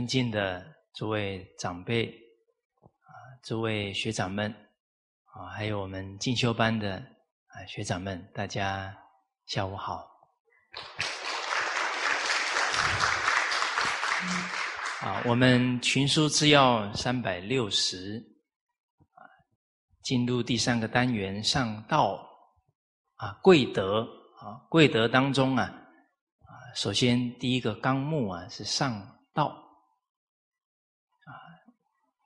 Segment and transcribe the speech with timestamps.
[0.00, 0.64] 尊敬的
[0.94, 3.12] 诸位长辈啊，
[3.44, 4.50] 诸位学长们
[5.26, 6.96] 啊，还有我们进修班的
[7.48, 8.96] 啊学长们，大家
[9.44, 10.08] 下午好。
[15.02, 18.24] 啊，我们群书之要三百六十
[19.12, 19.20] 啊，
[20.02, 22.26] 进入第三个单元上道
[23.16, 24.00] 啊，贵德
[24.38, 29.66] 啊，贵德当中啊啊，首先第一个纲目啊是上道。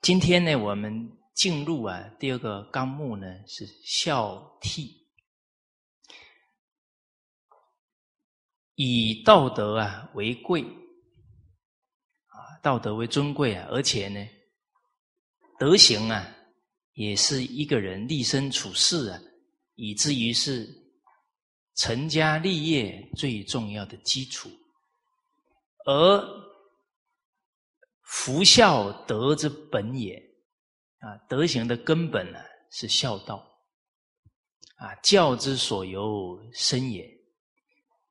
[0.05, 4.95] 今天呢，我们进入啊第二个纲目呢是孝悌，
[8.75, 10.61] 以道德啊为贵，
[12.27, 14.29] 啊道德为尊贵啊，而且呢
[15.59, 16.37] 德行啊
[16.93, 19.19] 也是一个人立身处世啊，
[19.75, 20.69] 以至于是
[21.77, 24.51] 成家立业最重要的基础，
[25.87, 26.44] 而。
[28.05, 30.17] 福孝德之本也，
[31.01, 32.39] 啊，德行的根本呢
[32.71, 33.37] 是孝道，
[34.77, 37.05] 啊，教之所由生也，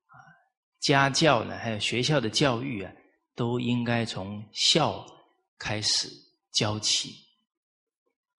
[0.08, 0.14] 啊，
[0.80, 2.92] 家教呢，还有学校的教育啊，
[3.36, 5.06] 都应该从孝
[5.58, 6.10] 开始
[6.52, 7.10] 教起，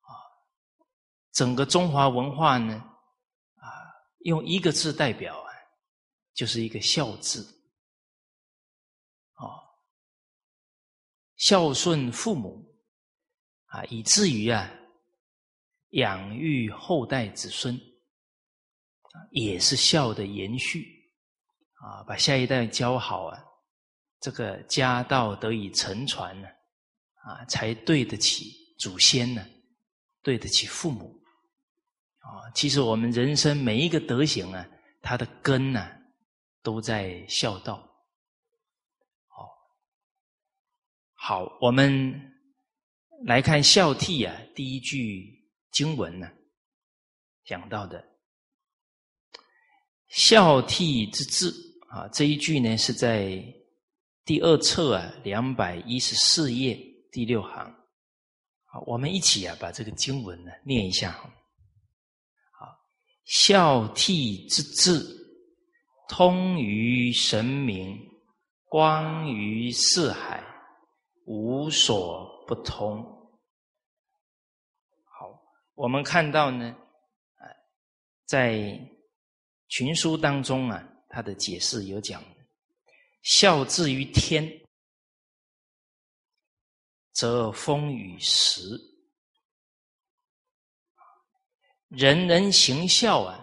[0.00, 0.10] 啊，
[1.32, 2.74] 整个中华文化呢，
[3.56, 3.66] 啊，
[4.24, 5.48] 用一个字代表啊，
[6.34, 7.63] 就是一个孝字。
[11.36, 12.64] 孝顺父母
[13.66, 14.70] 啊，以至于啊，
[15.90, 17.78] 养育后代子孙
[19.30, 20.86] 也是孝的延续
[21.74, 23.44] 啊，把下一代教好啊，
[24.20, 26.48] 这个家道得以承传呢
[27.22, 29.44] 啊，才对得起祖先呢，
[30.22, 31.20] 对得起父母
[32.18, 32.50] 啊。
[32.54, 34.66] 其实我们人生每一个德行啊，
[35.02, 35.90] 它的根呢，
[36.62, 37.90] 都在孝道。
[41.26, 42.14] 好，我们
[43.24, 45.42] 来看孝悌啊，第一句
[45.72, 46.28] 经文呢
[47.46, 48.04] 讲到的
[50.08, 51.50] 孝悌之志
[51.88, 53.42] 啊，这一句呢是在
[54.26, 56.78] 第二册啊两百一十四页
[57.10, 57.74] 第六行。
[58.66, 61.10] 好，我们一起啊把这个经文呢念一下。
[62.52, 62.68] 好，
[63.24, 65.02] 孝悌之志，
[66.06, 67.98] 通于神明，
[68.68, 70.44] 光于四海。
[71.24, 73.02] 无所不通。
[75.04, 75.42] 好，
[75.74, 76.76] 我们看到呢，
[78.26, 78.78] 在
[79.68, 82.22] 群书当中啊，他的解释有讲：
[83.22, 84.46] 孝至于天，
[87.12, 88.76] 则风雨时；
[91.88, 93.42] 人人行孝啊，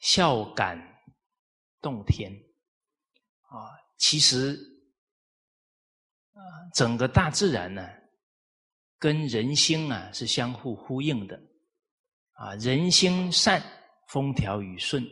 [0.00, 0.76] 孝感
[1.80, 2.32] 动天。
[3.42, 4.73] 啊，其实。
[6.74, 7.88] 整个大自然呢，
[8.98, 11.40] 跟人心啊是相互呼应的，
[12.32, 13.62] 啊，人心善，
[14.08, 15.02] 风调雨顺，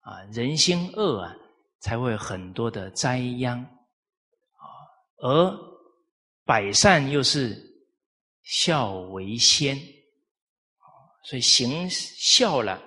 [0.00, 1.34] 啊，人心恶啊，
[1.80, 4.64] 才会很多的灾殃，啊，
[5.16, 5.58] 而
[6.44, 7.56] 百善又是
[8.42, 9.78] 孝为先，
[11.24, 12.78] 所以行孝了，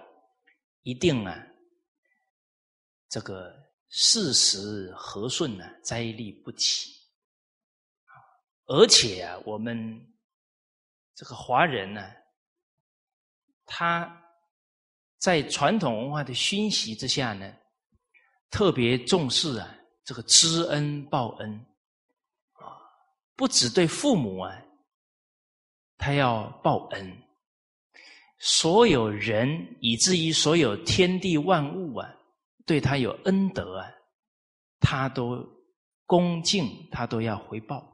[0.84, 1.36] 一定啊，
[3.10, 3.52] 这个
[3.90, 6.93] 事实和顺呢，灾力不起。
[8.66, 10.14] 而且啊，我们
[11.16, 12.02] 这个华人呢，
[13.66, 14.22] 他
[15.18, 17.54] 在传统文化的熏习之下呢，
[18.50, 19.76] 特别重视啊
[20.06, 21.66] 这个知恩报恩
[22.54, 22.80] 啊，
[23.36, 24.62] 不只对父母啊，
[25.98, 27.18] 他要报恩，
[28.40, 32.10] 所有人以至于所有天地万物啊，
[32.66, 33.92] 对他有恩德啊，
[34.80, 35.46] 他都
[36.06, 37.93] 恭敬，他都要回报。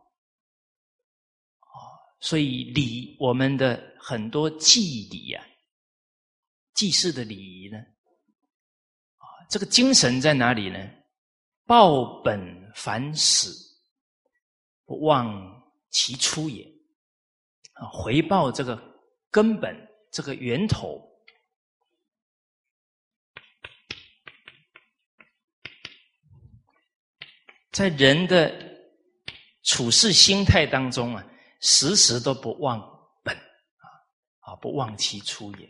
[2.21, 5.41] 所以礼，我们的很多祭礼呀，
[6.73, 10.77] 祭祀的礼仪呢，啊，这个精神在哪里呢？
[11.65, 13.49] 报本反始，
[14.85, 16.65] 不忘其初也。
[17.73, 18.77] 啊，回报这个
[19.31, 19.73] 根本，
[20.11, 21.01] 这个源头，
[27.71, 28.53] 在人的
[29.63, 31.25] 处事心态当中啊。
[31.59, 32.79] 时时都不忘
[33.23, 33.85] 本啊，
[34.39, 35.69] 啊，不忘其初也。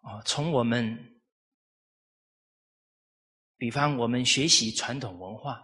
[0.00, 1.20] 哦，从我们，
[3.56, 5.54] 比方我们学习传统文化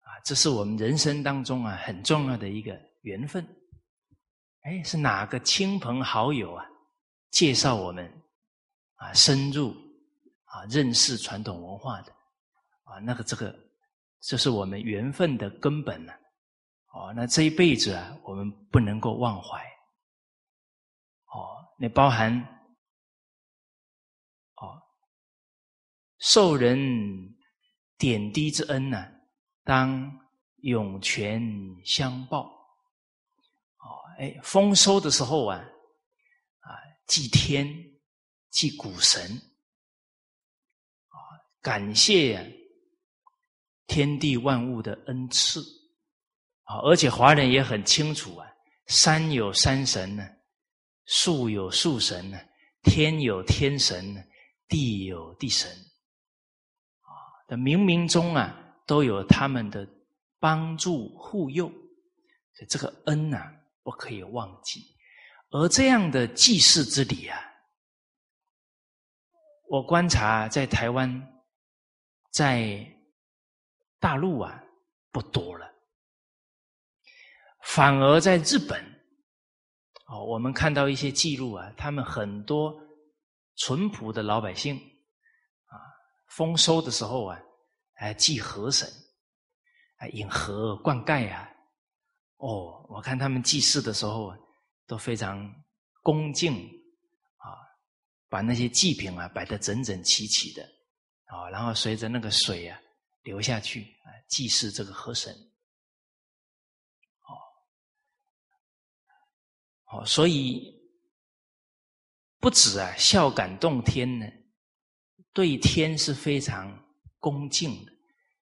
[0.00, 3.44] 啊，这是我们人生当中啊很重要的一个缘分。
[4.62, 6.64] 哎，是哪个亲朋好友啊
[7.30, 8.22] 介绍我们
[8.94, 9.74] 啊深入
[10.56, 12.12] 啊认识传统文化的
[12.84, 13.54] 啊，那个这个
[14.20, 16.14] 这是我们缘分的根本呢。
[16.94, 19.62] 哦，那这一辈子啊，我们不能够忘怀。
[21.26, 22.32] 哦，那包含
[24.54, 24.80] 哦
[26.18, 26.78] 受人
[27.98, 29.06] 点滴之恩呢，
[29.62, 30.10] 当
[30.62, 31.42] 涌泉
[31.84, 32.44] 相报。
[32.44, 35.58] 哦，哎，丰收的时候啊，
[36.60, 36.70] 啊，
[37.06, 37.68] 祭天，
[38.48, 39.38] 祭谷神，
[41.66, 42.48] 感谢
[43.88, 45.60] 天地万物的恩赐。
[46.62, 48.46] 啊，而且华人也很清楚啊，
[48.86, 50.24] 山有山神呢，
[51.06, 52.38] 树有树神呢，
[52.84, 54.22] 天有天神呢，
[54.68, 55.68] 地有地神，
[57.02, 57.10] 啊，
[57.48, 59.88] 的冥冥中啊，都有他们的
[60.38, 63.42] 帮助护佑，所以这个恩呐，
[63.82, 64.80] 不可以忘记。
[65.50, 67.40] 而这样的祭祀之礼啊，
[69.68, 71.35] 我观察在台湾，
[72.36, 72.86] 在
[73.98, 74.62] 大陆啊，
[75.10, 75.66] 不多了。
[77.62, 78.78] 反而在日本，
[80.08, 82.78] 哦，我们看到一些记录啊，他们很多
[83.54, 84.76] 淳朴的老百姓
[85.64, 85.80] 啊，
[86.26, 87.40] 丰收的时候啊，
[87.94, 88.86] 哎祭河神，
[89.96, 91.50] 啊引河灌溉啊，
[92.36, 94.38] 哦，我看他们祭祀的时候啊，
[94.86, 95.50] 都非常
[96.02, 96.52] 恭敬
[97.38, 97.56] 啊，
[98.28, 100.75] 把那些祭品啊摆得整整齐齐的
[101.26, 102.80] 啊，然后随着那个水啊
[103.22, 105.34] 流下去啊，祭祀这个河神。
[107.22, 107.34] 哦，
[109.98, 110.72] 哦所以
[112.38, 114.26] 不止啊，孝感动天呢，
[115.32, 116.72] 对天是非常
[117.18, 117.92] 恭敬的，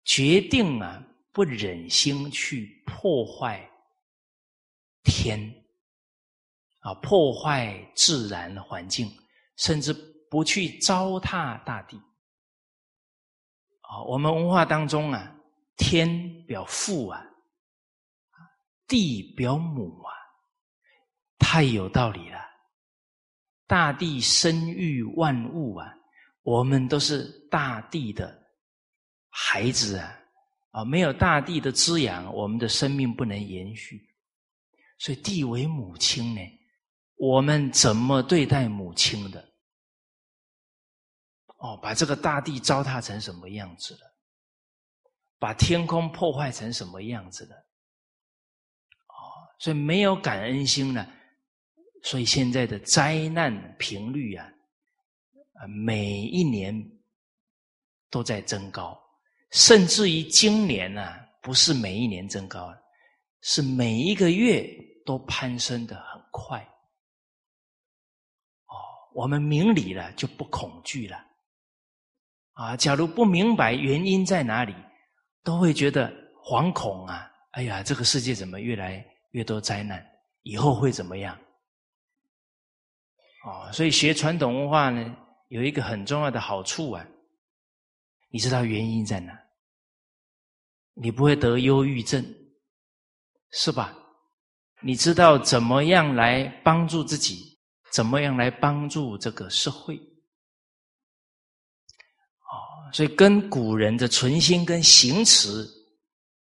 [0.04, 3.68] 决定啊不忍心去破坏
[5.02, 5.40] 天
[6.78, 9.10] 啊，破坏自然环境，
[9.56, 9.92] 甚至
[10.30, 12.00] 不去糟蹋大地。
[13.88, 15.34] 啊，我们文化当中啊，
[15.76, 17.24] 天表父啊，
[18.86, 20.12] 地表母啊。
[21.40, 22.38] 太有道理了，
[23.66, 25.90] 大地生育万物啊，
[26.42, 28.38] 我们都是大地的
[29.30, 30.14] 孩子啊，
[30.72, 33.98] 啊，没有大地的滋养，我们的生命不能延续。
[34.98, 36.40] 所以地为母亲呢，
[37.16, 39.42] 我们怎么对待母亲的？
[41.58, 44.00] 哦，把这个大地糟蹋成什么样子了？
[45.38, 47.54] 把天空破坏成什么样子了？
[49.06, 51.06] 哦，所以没有感恩心呢。
[52.04, 54.46] 所以现在的灾难频率啊，
[55.54, 56.72] 啊，每一年
[58.08, 58.96] 都在增高，
[59.50, 61.12] 甚至于今年呢，
[61.42, 62.72] 不是每一年增高，
[63.42, 64.64] 是每一个月
[65.04, 66.60] 都攀升的很快。
[68.66, 68.74] 哦，
[69.12, 71.27] 我们明理了就不恐惧了，
[72.58, 74.74] 啊，假如不明白原因在哪里，
[75.44, 76.12] 都会觉得
[76.42, 77.30] 惶恐啊！
[77.52, 80.04] 哎呀，这个世界怎么越来越多灾难？
[80.42, 81.38] 以后会怎么样？
[83.46, 85.16] 哦，所以学传统文化呢，
[85.50, 87.06] 有一个很重要的好处啊，
[88.28, 89.32] 你知道原因在哪？
[90.94, 92.24] 你不会得忧郁症，
[93.52, 93.96] 是吧？
[94.80, 97.56] 你知道怎么样来帮助自己，
[97.92, 99.96] 怎么样来帮助这个社会？
[102.92, 105.66] 所以跟古人的存心跟行持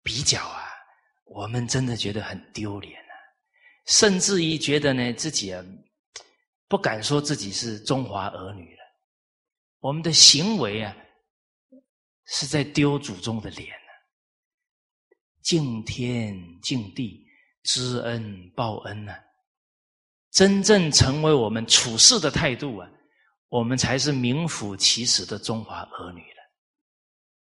[0.02, 0.64] 比较啊，
[1.24, 3.12] 我们真的觉得很丢脸啊，
[3.86, 5.64] 甚至于觉得呢自己啊。
[6.68, 8.82] 不敢说自己是中华儿女了，
[9.78, 10.96] 我们的行为啊，
[12.26, 13.74] 是在丢祖宗的脸呢。
[15.42, 17.24] 敬天敬地，
[17.62, 19.14] 知恩报恩呢，
[20.32, 22.90] 真正成为我们处事的态度啊，
[23.58, 26.42] 我们才是名副其实的中华儿女了。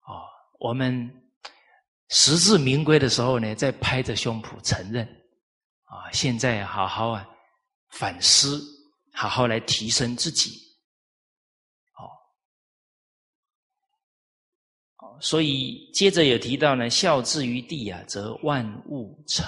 [0.07, 0.23] 哦，
[0.61, 1.11] 我们
[2.09, 5.05] 实至名归的时候呢，在拍着胸脯承认
[5.85, 7.27] 啊，现在好好啊
[7.91, 8.63] 反思。
[9.17, 10.51] 好好来提升自己，
[11.95, 12.03] 哦，
[15.21, 19.47] 所以接着有提到呢，孝治于地啊，则万物成。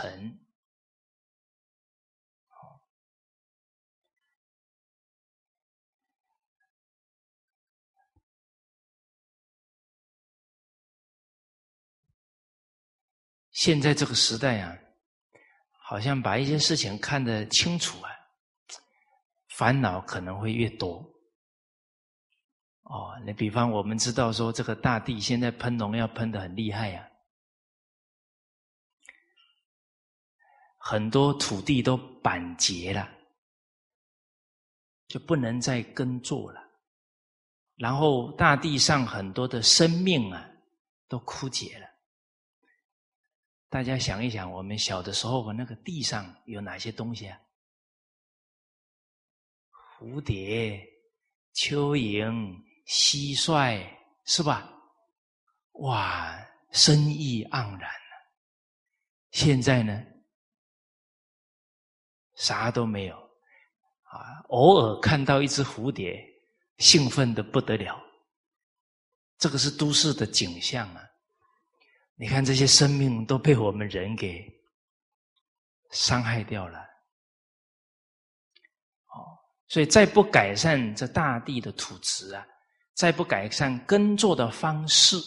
[13.56, 14.76] 现在这个时代啊，
[15.70, 18.10] 好像把一些事情看得清楚啊。
[19.48, 20.98] 烦恼可能会越多，
[22.82, 27.08] 哦，你比方我们知道说，这个大地现在喷农药喷的很厉害呀，
[30.76, 33.10] 很多土地都板结了，
[35.08, 36.60] 就不能再耕作了，
[37.76, 40.46] 然后大地上很多的生命啊，
[41.08, 41.86] 都枯竭了。
[43.76, 47.38] 大家想一想，我们小的时候，那个地上有哪些东西啊？
[50.00, 50.82] 蝴蝶、
[51.54, 53.86] 蚯蚓、蟋蟀，
[54.24, 54.66] 是吧？
[55.72, 56.34] 哇，
[56.72, 57.90] 生意盎然
[59.32, 60.02] 现在呢，
[62.36, 63.14] 啥都没有
[64.04, 64.40] 啊！
[64.48, 66.18] 偶尔看到一只蝴蝶，
[66.78, 68.02] 兴奋的不得了。
[69.36, 71.02] 这个是都市的景象啊！
[72.18, 74.44] 你看这些生命都被我们人给
[75.90, 76.78] 伤害掉了。
[76.78, 79.36] 哦，
[79.68, 82.46] 所以再不改善这大地的土质啊，
[82.94, 85.18] 再不改善耕作的方式。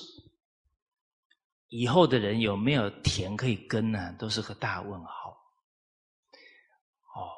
[1.67, 4.11] 以后的人有没有田可以耕呢？
[4.17, 5.29] 都是个大问号。
[7.13, 7.29] 哦，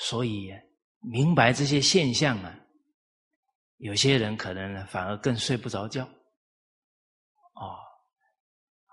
[0.00, 0.50] 所以
[0.98, 2.52] 明白这些现象啊，
[3.76, 6.08] 有些人可能反而更睡不着觉。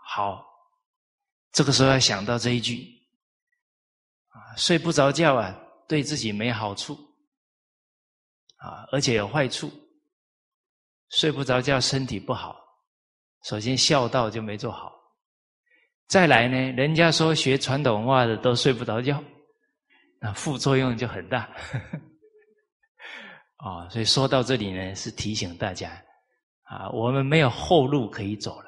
[0.09, 0.45] 好，
[1.51, 2.87] 这个时候要想到这一句
[4.29, 5.53] 啊，睡不着觉啊，
[5.87, 6.97] 对自己没好处
[8.55, 9.69] 啊，而且有坏处。
[11.09, 12.55] 睡不着觉，身体不好。
[13.43, 14.93] 首先孝道就没做好，
[16.07, 19.23] 再来呢，人家说学传统文化的都睡不着觉，
[20.19, 21.49] 那副作用就很大。
[23.57, 25.89] 啊，所以说到这里呢，是提醒大家
[26.63, 28.66] 啊，我们没有后路可以走了，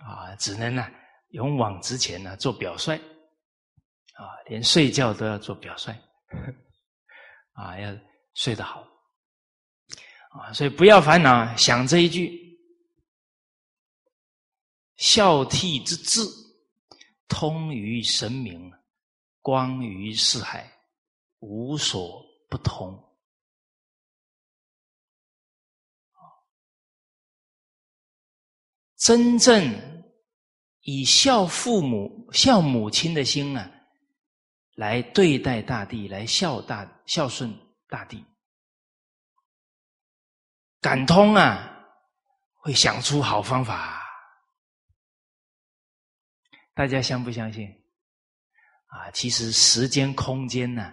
[0.00, 0.86] 啊，只能呢
[1.28, 2.96] 勇往直前呢做表率，
[4.14, 5.92] 啊，连睡觉都要做表率，
[7.52, 7.96] 啊，要
[8.34, 8.86] 睡得好，
[10.30, 12.38] 啊，所以不要烦恼，想这一句。
[14.96, 16.20] 孝悌之志，
[17.26, 18.70] 通于神明，
[19.40, 20.70] 光于四海，
[21.38, 23.02] 无所不通。
[29.00, 30.12] 真正
[30.82, 33.70] 以孝父母、孝母亲的心啊，
[34.74, 37.50] 来对待大地，来孝大孝顺
[37.88, 38.22] 大地，
[40.82, 41.82] 感通啊，
[42.52, 44.06] 会想出好方法。
[46.74, 47.66] 大家相不相信？
[48.84, 50.92] 啊，其实时间、空间呢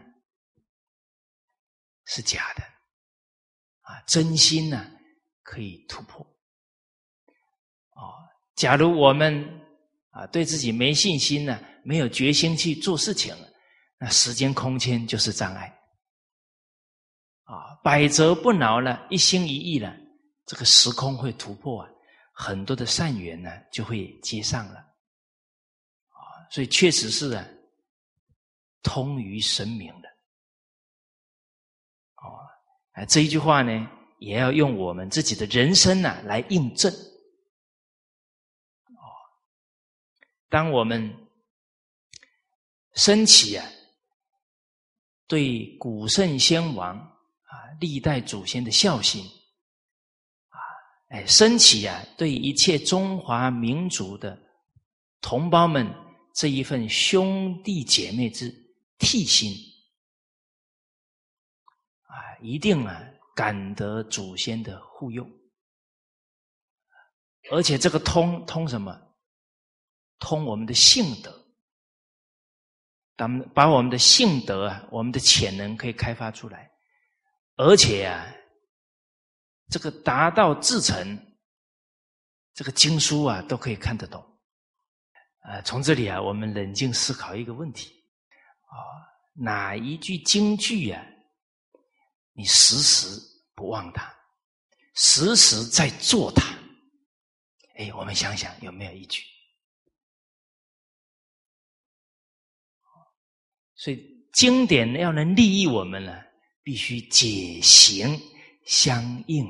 [2.06, 2.64] 是假的，
[3.82, 4.90] 啊，真心呢
[5.44, 6.26] 可以突破。
[8.58, 9.48] 假如我们
[10.10, 13.48] 啊对自己没信心呢，没有决心去做事情了，
[14.00, 15.74] 那时间、空间就是障碍。
[17.44, 19.96] 啊，百折不挠了，一心一意了，
[20.46, 21.90] 这个时空会突破啊，
[22.34, 24.80] 很多的善缘呢就会接上了。
[26.10, 27.46] 啊所以确实是啊，
[28.82, 30.10] 通于神明的，
[32.16, 33.88] 哦，这一句话呢，
[34.18, 36.92] 也要用我们自己的人生呢来印证。
[40.50, 41.13] 当我们
[42.96, 43.66] 升起啊，
[45.27, 49.24] 对古圣先王啊、历代祖先的孝心，
[50.50, 50.58] 啊，
[51.10, 54.38] 哎，升起啊，对一切中华民族的
[55.22, 55.88] 同胞们。
[56.39, 58.54] 这一份兄弟姐妹之
[59.00, 59.51] 替心
[62.04, 63.01] 啊，一定啊
[63.36, 65.27] 感得祖先的护佑，
[67.50, 69.07] 而且这个通通什么？
[70.20, 71.46] 通我们的性德，
[73.16, 76.72] 咱们把我们的性德啊，我们的潜能可以开发出来，
[77.56, 78.26] 而且啊，
[79.70, 81.38] 这个达到至诚，
[82.54, 84.24] 这个经书啊都可以看得懂。
[85.44, 87.90] 呃，从这里啊，我们冷静思考一个问题：
[88.64, 88.76] 啊，
[89.34, 91.06] 哪一句京剧呀，
[92.34, 93.08] 你时时
[93.56, 94.14] 不忘它，
[94.96, 96.44] 时时在做它？
[97.78, 99.24] 哎，我们想想有没有一句？
[103.78, 106.22] 所以经典要能利益我们呢，
[106.62, 108.20] 必须解行
[108.66, 109.46] 相应，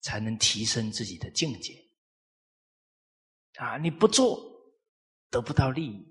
[0.00, 1.72] 才能提升自己的境界。
[3.54, 4.48] 啊，你不做。
[5.30, 6.08] 得不到利益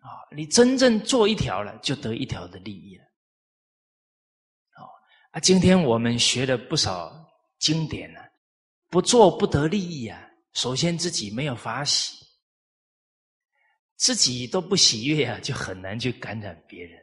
[0.00, 0.28] 啊！
[0.30, 3.04] 你真正做一条了，就得一条的利益了。
[5.30, 7.10] 啊，今天我们学了不少
[7.58, 8.20] 经典呢，
[8.90, 10.22] 不做不得利益啊。
[10.52, 12.17] 首先自己没有法喜，
[13.98, 16.98] 自己都不喜悦啊，就很难去感染别人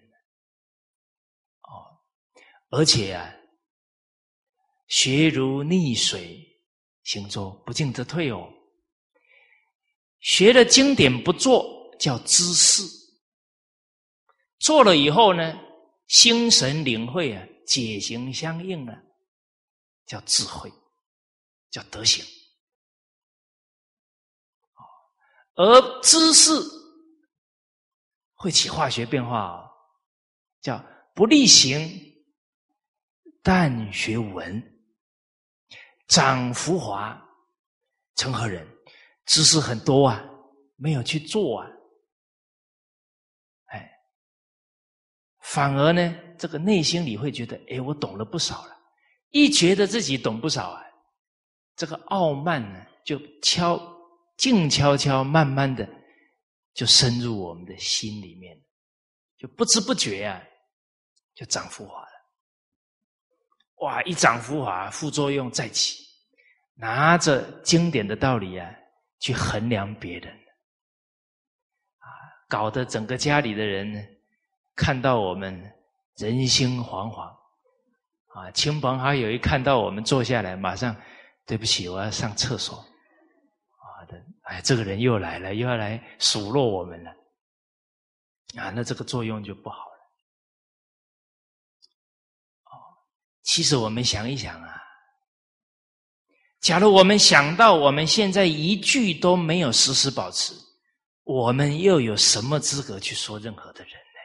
[1.61, 1.99] 哦，
[2.69, 3.35] 而且啊，
[4.87, 6.41] 学如逆水
[7.03, 8.49] 行舟，不进则退哦。
[10.21, 12.81] 学了经典不做叫知识，
[14.57, 15.53] 做了以后呢，
[16.07, 19.03] 心神领会啊，解行相应啊，
[20.05, 20.71] 叫智慧，
[21.69, 22.23] 叫德行。
[25.57, 26.51] 而知识
[28.45, 29.67] 会起化学变化哦，
[30.61, 30.79] 叫
[31.15, 31.89] 不力行，
[33.41, 34.61] 但学文，
[36.07, 37.19] 长浮华，
[38.17, 38.63] 成何人？
[39.25, 40.23] 知识很多啊，
[40.75, 41.67] 没有去做啊，
[43.71, 43.91] 哎，
[45.39, 48.77] 反而呢，这个内心里会觉得，哎，我懂了不少了。
[49.31, 50.83] 一觉得自己懂不少啊，
[51.75, 53.75] 这个傲慢呢，就悄。
[54.37, 55.89] 静悄悄、慢慢的，
[56.75, 58.55] 就深入我们的心里面，
[59.37, 60.39] 就不知不觉啊，
[61.33, 62.09] 就长浮华了。
[63.77, 64.01] 哇！
[64.03, 66.03] 一长浮华，副作用再起，
[66.73, 68.69] 拿着经典的道理啊，
[69.19, 70.33] 去衡量别人，
[71.99, 72.07] 啊，
[72.49, 74.01] 搞得整个家里的人呢，
[74.75, 75.53] 看到我们
[76.17, 77.33] 人心惶惶，
[78.33, 80.95] 啊，亲朋好友一看到我们坐下来，马上
[81.45, 82.85] 对不起，我要上厕所。
[84.45, 87.09] 哎，这个人又来了，又要来数落我们了，
[88.61, 89.97] 啊，那这个作用就不好了。
[92.65, 92.77] 哦，
[93.41, 94.79] 其实我们想一想啊，
[96.59, 100.53] 假如我们想到我们现在一句都没有时时保持，
[101.23, 104.19] 我们又有什么资格去说任何的人呢？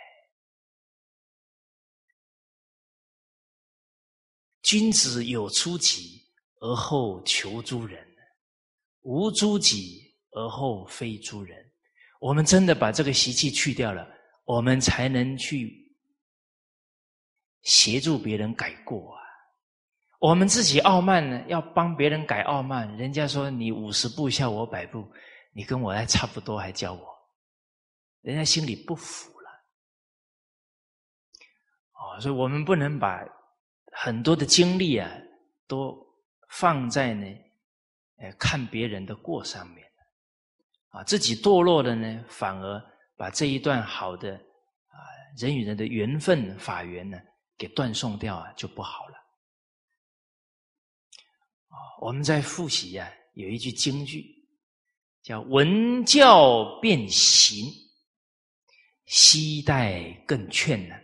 [4.61, 6.22] 君子有出己
[6.61, 8.06] 而后求诸人，
[9.00, 10.09] 无诸己。
[10.32, 11.64] 而后非诸人，
[12.20, 14.08] 我们真的把这个习气去掉了，
[14.44, 15.92] 我们才能去
[17.62, 19.20] 协助别人改过啊。
[20.20, 25.10] 我们自己傲慢呢，要帮别人改傲慢，人家说你五十步笑我百步，
[25.52, 27.00] 你跟我还差不多，还教我，
[28.20, 29.50] 人家心里不服了。
[31.92, 33.24] 哦，所以我们不能把
[33.92, 35.10] 很多的精力啊，
[35.66, 35.96] 都
[36.50, 37.26] 放在呢，
[38.18, 39.89] 呃，看别人的过上面。
[40.90, 42.83] 啊，自己堕落了呢，反而
[43.16, 44.98] 把这一段好的啊
[45.38, 47.18] 人与人的缘分法缘呢，
[47.57, 49.14] 给断送掉啊，就不好了。
[51.68, 54.26] 啊，我们在复习呀，有一句京剧，
[55.22, 57.66] 叫“文教变形，
[59.07, 60.96] 西代更劝”呢。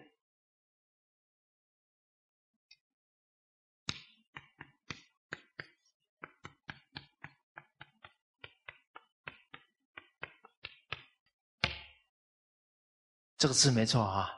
[13.39, 14.31] 这个字没错啊！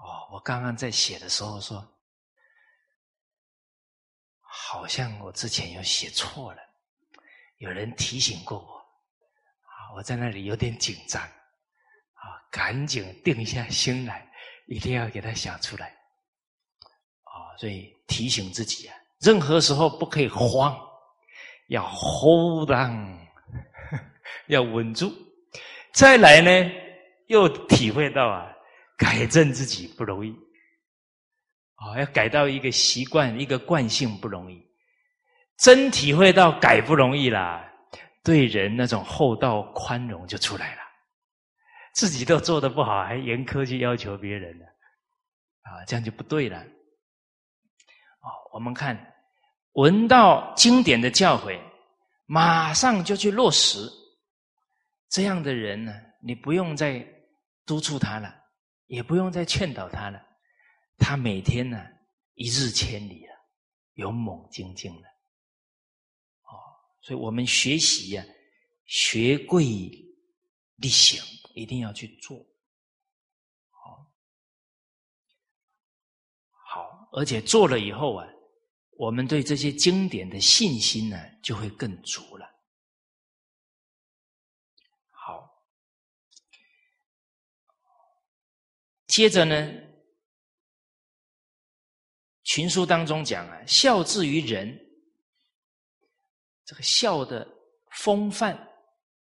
[0.00, 1.86] 哦，我刚刚在写的时候说，
[4.40, 6.60] 好像我之前有写错了，
[7.58, 14.28] 有人提醒过我，啊，我在那里有点紧张，啊，赶紧定下心来，
[14.66, 15.86] 一定要给他想出来，
[17.22, 20.76] 啊，所以提醒自己啊，任何时候不可以慌，
[21.68, 23.16] 要 hold on，
[24.48, 25.12] 要稳住，
[25.92, 26.81] 再来呢。
[27.28, 28.52] 又体会到啊，
[28.96, 30.30] 改正自己不容易，
[31.74, 34.62] 啊，要改到一个习惯、一个惯性不容易，
[35.58, 37.68] 真体会到改不容易啦。
[38.24, 40.80] 对人那种厚道宽容就出来了，
[41.92, 44.64] 自己都做的不好，还严苛去要求别人呢，
[45.62, 46.58] 啊，这样就不对了。
[48.20, 48.96] 哦，我们看
[49.72, 51.58] 闻到经典的教诲，
[52.26, 53.90] 马上就去落实，
[55.08, 57.06] 这样的人呢，你不用再。
[57.64, 58.28] 督促他了，
[58.86, 60.20] 也不用再劝导他了。
[60.98, 61.80] 他每天呢，
[62.34, 63.32] 一日千里了，
[63.94, 65.08] 勇猛精进了。
[66.42, 66.58] 哦，
[67.02, 68.24] 所以我们学习呀，
[68.84, 69.64] 学贵
[70.74, 71.22] 力行，
[71.54, 72.36] 一定要去做。
[73.70, 74.12] 好，
[76.50, 78.26] 好，而且做了以后啊，
[78.98, 82.51] 我们对这些经典的信心呢，就会更足了。
[89.12, 89.70] 接着呢，
[92.44, 94.74] 群书当中讲啊，孝至于人，
[96.64, 97.46] 这个孝的
[97.90, 98.56] 风范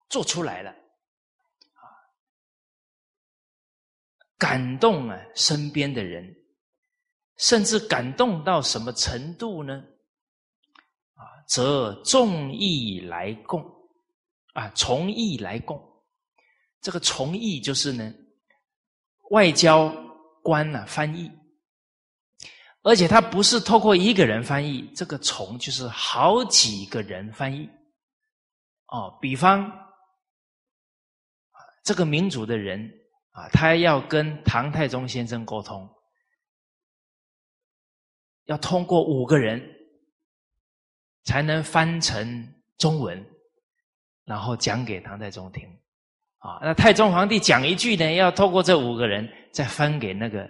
[0.08, 1.82] 做出来了，啊，
[4.38, 6.32] 感动啊身边的人，
[7.38, 9.82] 甚至感动到什么程度呢？
[11.14, 13.60] 啊，则众义来共，
[14.52, 16.04] 啊，从义来共，
[16.80, 18.14] 这个从义就是呢。
[19.32, 19.88] 外交
[20.42, 21.30] 官呢翻译，
[22.82, 27.66] 而且他不是透过一个人翻译，这个从就是好几个人翻译。
[28.88, 29.72] 哦，比方
[31.82, 32.92] 这个民主的人
[33.30, 35.88] 啊，他要跟唐太宗先生沟通，
[38.44, 39.66] 要通过五个人
[41.24, 43.24] 才能翻成中文，
[44.24, 45.81] 然后讲给唐太宗听。
[46.42, 50.48] 啊，那太宗皇帝讲一句呢，要透过这五个人再翻给那个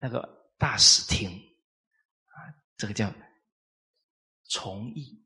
[0.00, 1.28] 那个大使听。
[1.28, 2.38] 啊，
[2.76, 3.12] 这个叫
[4.48, 5.20] 从译。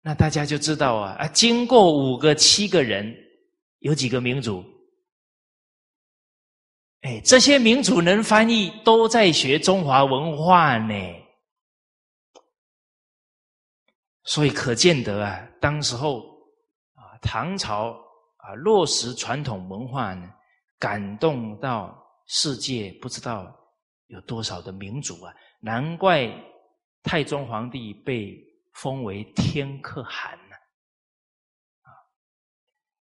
[0.00, 3.14] 那大家就知道啊，啊，经过五个、七个人，
[3.80, 4.64] 有几个民族？
[7.02, 10.94] 哎，这些民族能翻译，都在学中华文化呢。
[14.24, 16.20] 所以可见得啊，当时候
[16.94, 17.94] 啊，唐朝
[18.48, 20.28] 啊落实传统文化呢，
[20.78, 23.54] 感动到世界不知道
[24.06, 26.28] 有多少的民族啊，难怪
[27.02, 28.46] 太宗皇帝被。
[28.74, 30.54] 封为天可汗呢，
[31.82, 31.90] 啊，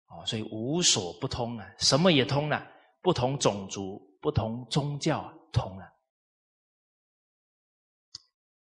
[0.08, 2.66] 哦，所以无所不通啊，什么也通了，
[3.04, 5.86] 不同种族、不同宗教通了。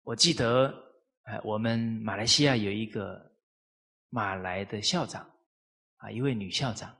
[0.02, 0.74] 我记得，
[1.24, 3.20] 哎，我们马来西亚有一个
[4.08, 5.30] 马来的校长，
[6.04, 6.94] 啊，一位女校长，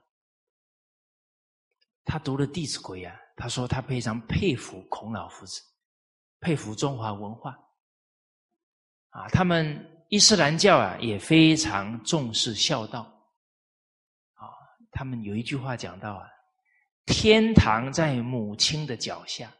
[2.03, 5.61] 她读了《弟子规》啊，她说她非常佩服孔老夫子，
[6.39, 7.51] 佩服中华文化，
[9.09, 9.91] 啊，他们。
[10.09, 13.01] 伊斯兰教啊，也非常重视孝道。
[14.35, 14.45] 啊，
[14.91, 16.29] 他们有一句话讲到啊，
[17.07, 19.51] 天堂在母亲的脚下。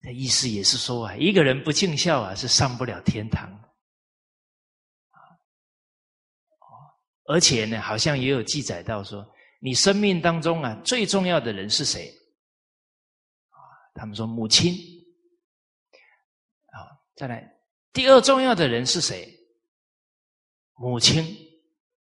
[0.00, 3.73] 那意思也是说啊，一个人不尽孝啊，是上不了天堂的。
[7.26, 9.26] 而且呢，好像也有记载到说，
[9.60, 12.08] 你生命当中啊，最重要的人是谁？
[13.48, 13.58] 啊，
[13.94, 14.74] 他们说母亲。
[16.66, 17.50] 啊，再来。
[17.92, 19.32] 第二重要的人是谁？
[20.76, 21.24] 母亲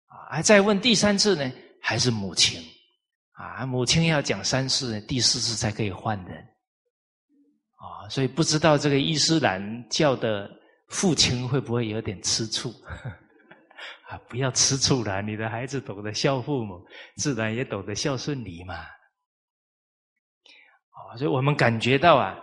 [0.06, 1.50] 啊，还再问第三次呢？
[1.80, 2.62] 还是母亲
[3.32, 3.64] 啊？
[3.64, 6.38] 母亲要讲三次，第四次才可以换人
[7.76, 8.06] 啊。
[8.08, 10.48] 所以不知道这个伊斯兰教的
[10.88, 12.72] 父亲会不会有点吃醋
[14.10, 14.18] 啊？
[14.28, 16.84] 不要吃醋了，你的孩子懂得孝父母，
[17.16, 18.74] 自然也懂得孝顺你嘛。
[18.74, 18.88] 啊，
[21.16, 22.36] 所以我们感觉到啊，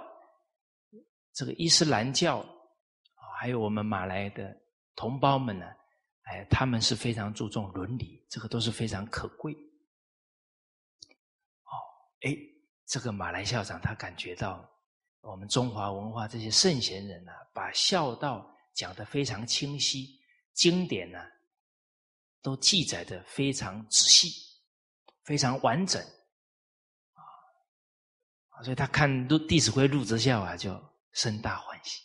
[1.34, 2.48] 这个伊斯兰教啊。
[3.40, 4.56] 还有我们马来的
[4.96, 5.66] 同胞们呢，
[6.24, 9.52] 哎，他们是非常注重伦理，这个都是非常可贵。
[9.54, 9.60] 哦，
[12.22, 12.34] 哎，
[12.88, 14.66] 这个马来校长他感觉到
[15.22, 20.18] 我们中华文化这些圣贤人呢，把孝道讲得非常清晰，
[20.54, 21.20] 经典呢
[22.42, 24.30] 都记载的非常仔细，
[25.24, 26.02] 非常完整，
[27.14, 27.22] 啊，
[28.64, 29.10] 所以他看
[29.48, 30.72] 《弟子规》《入则孝》啊，就
[31.14, 32.02] 深大欢喜。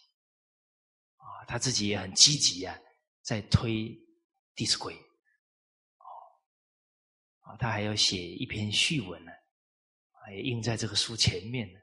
[1.16, 2.79] 啊他自己也很积极啊，
[3.21, 3.71] 在推
[4.55, 6.07] 《弟子规》哦，
[7.40, 9.31] 啊，他还要写一篇序文呢，
[10.31, 11.79] 也印在这个书前面呢，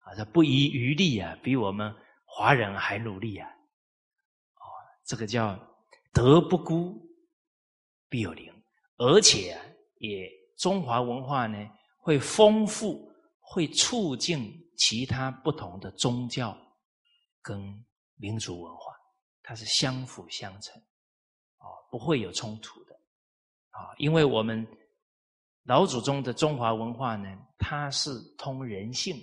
[0.00, 4.64] 啊，他不遗余力啊，比我们华人还努力啊，哦，
[5.04, 5.58] 这个叫
[6.12, 7.00] 德不孤，
[8.12, 8.52] 必有灵，
[8.98, 9.64] 而且啊，
[10.00, 11.56] 也中华文化呢，
[11.96, 16.54] 会丰富，会促进其他不同的宗教
[17.40, 17.58] 跟
[18.16, 18.92] 民族文化。
[19.42, 20.78] 它是相辅相成，
[21.56, 22.94] 啊，不会有冲突的，
[23.70, 24.66] 啊，因为我们
[25.64, 29.16] 老祖宗的中华文化呢，它是通人性，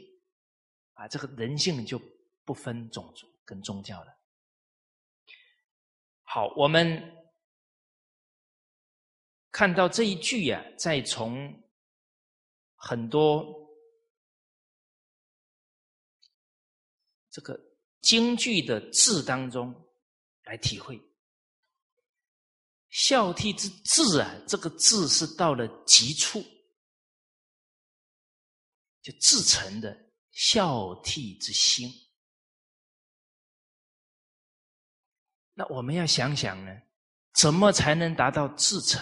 [0.94, 2.02] 啊，这个人性就
[2.44, 4.08] 不分种族跟宗教了。
[6.24, 7.02] 好，我们
[9.52, 11.64] 看到这一句呀，再从
[12.76, 13.46] 很多
[17.30, 17.60] 这个
[18.02, 19.86] 京剧的字当中。
[20.46, 21.00] 来体会
[22.90, 26.44] 孝悌之至啊，这个至是到了极处，
[29.04, 29.96] 就至诚的
[30.32, 31.88] 孝悌之心。
[35.54, 36.72] 那我们要想想呢，
[37.34, 39.00] 怎么才能达到至诚？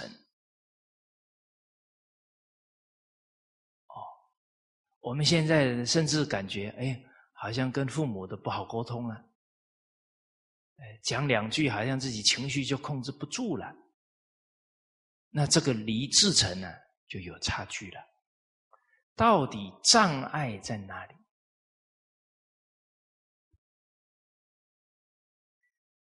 [5.00, 7.02] 我们现在甚至感觉，哎，
[7.34, 9.24] 好像跟父母都不好沟通了。
[11.04, 13.74] 讲两句好像自己情绪就控制不住了，
[15.30, 16.72] 那这个离至诚呢
[17.08, 18.00] 就有差距了。
[19.16, 21.16] 到底障碍在哪里？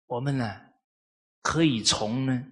[0.08, 0.60] 我们呢
[1.42, 2.44] 可以从呢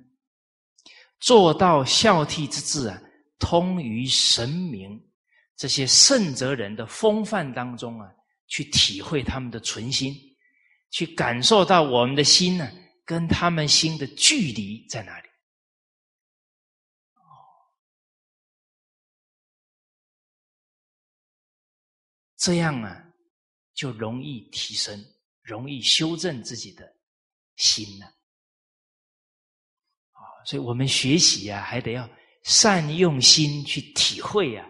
[1.19, 3.01] 做到孝悌之志啊，
[3.39, 5.06] 通于神明
[5.57, 8.09] 这些圣哲人的风范当中啊，
[8.47, 10.15] 去体会他们的存心。
[10.89, 12.71] 去感受到我们的心呢，
[13.03, 15.27] 跟他们心的距离在哪里？
[22.37, 23.03] 这样啊，
[23.73, 24.97] 就容易提升，
[25.41, 26.95] 容易修正自己的
[27.57, 28.05] 心呢。
[30.13, 32.09] 啊，所以我们学习啊，还得要
[32.43, 34.65] 善用心去体会呀。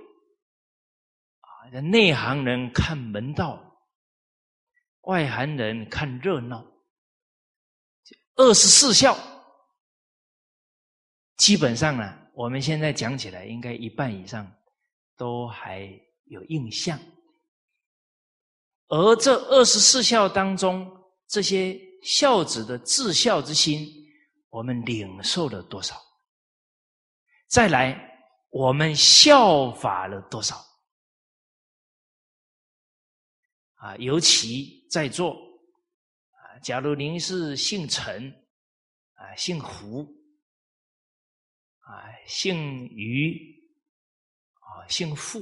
[1.82, 3.62] 内行人看门道，
[5.02, 6.66] 外行人看热闹。
[8.36, 9.18] 二十四孝，
[11.38, 14.52] 基本上呢，我们现在讲起来，应该一半以上
[15.16, 15.90] 都还
[16.26, 17.00] 有印象。
[18.90, 20.88] 而这二十四孝当中，
[21.28, 23.88] 这些孝子的至孝之心，
[24.50, 25.96] 我们领受了多少？
[27.48, 28.00] 再来，
[28.50, 30.64] 我们效法了多少？
[33.78, 35.34] 啊，尤其在座
[36.32, 38.30] 啊，假如您是姓陈
[39.14, 40.04] 啊，姓胡
[41.80, 43.56] 啊，姓于
[44.54, 45.40] 啊，姓傅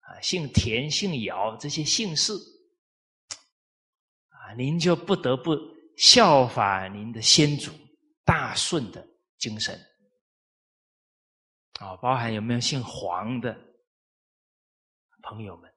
[0.00, 2.32] 啊，姓田、姓姚这些姓氏
[4.28, 4.54] 啊。
[4.54, 5.52] 您就不得不
[5.96, 7.72] 效法您的先祖
[8.24, 9.06] 大顺的
[9.38, 9.78] 精神
[11.80, 11.96] 啊！
[11.96, 13.54] 包含有没有姓黄的
[15.22, 15.73] 朋友们？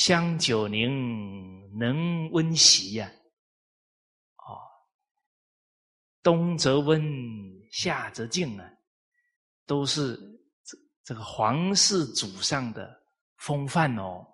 [0.00, 3.06] 香九龄能温席呀，
[4.36, 4.56] 哦，
[6.22, 7.02] 冬则温，
[7.70, 8.64] 夏则静啊，
[9.66, 10.16] 都是
[10.64, 12.90] 这这个皇室祖上的
[13.36, 14.26] 风范哦。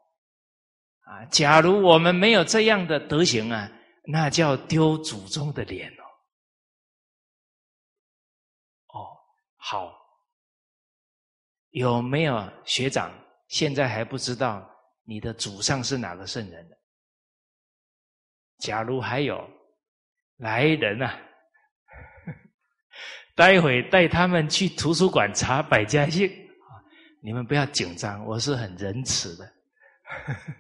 [1.01, 3.69] 啊，假如我们没有这样的德行啊，
[4.05, 6.05] 那叫丢祖宗的脸哦。
[8.95, 9.19] 哦，
[9.57, 9.93] 好，
[11.71, 13.13] 有没有学长
[13.49, 14.65] 现在还不知道
[15.07, 16.77] 你的祖上是哪个圣人的？
[18.59, 19.49] 假如还有
[20.39, 21.19] 来人啊，
[23.37, 26.31] 待会带他们去图书馆查百家姓！
[27.23, 29.53] 你们不要紧张，我是很仁慈的。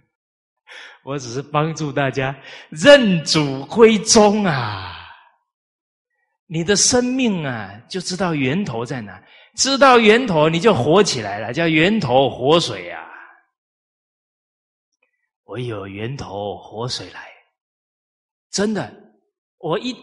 [1.04, 2.36] 我只是帮助大家
[2.68, 5.08] 认祖归宗啊！
[6.46, 9.22] 你的生命啊，就知道源头在哪，
[9.56, 13.02] 知道源头你就活起来了，叫源头活水啊！
[15.46, 17.28] 唯有源头活水来，
[18.50, 18.94] 真的，
[19.58, 19.96] 我一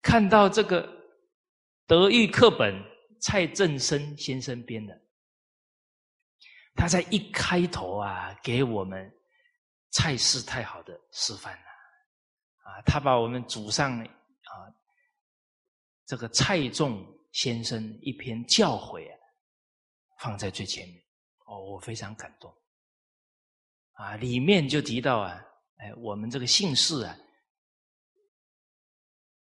[0.00, 0.88] 看到这个
[1.86, 2.74] 德育课本，
[3.20, 4.98] 蔡振生先生编的，
[6.74, 9.12] 他在一开头啊，给我们。
[9.94, 11.66] 蔡氏太好的示范了，
[12.62, 14.08] 啊，他把我们祖上啊
[16.06, 19.18] 这个蔡仲先生一篇教诲啊
[20.18, 20.98] 放在最前面，
[21.44, 22.50] 哦，我非常感动，
[23.92, 25.40] 啊，里面就提到啊，
[25.76, 27.16] 哎，我们这个姓氏啊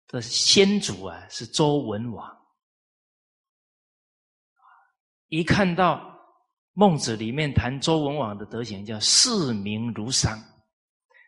[0.08, 2.36] 的先祖啊是周文王，
[5.28, 6.08] 一看到。
[6.72, 10.40] 孟子里面谈周文王的德行，叫视民如商，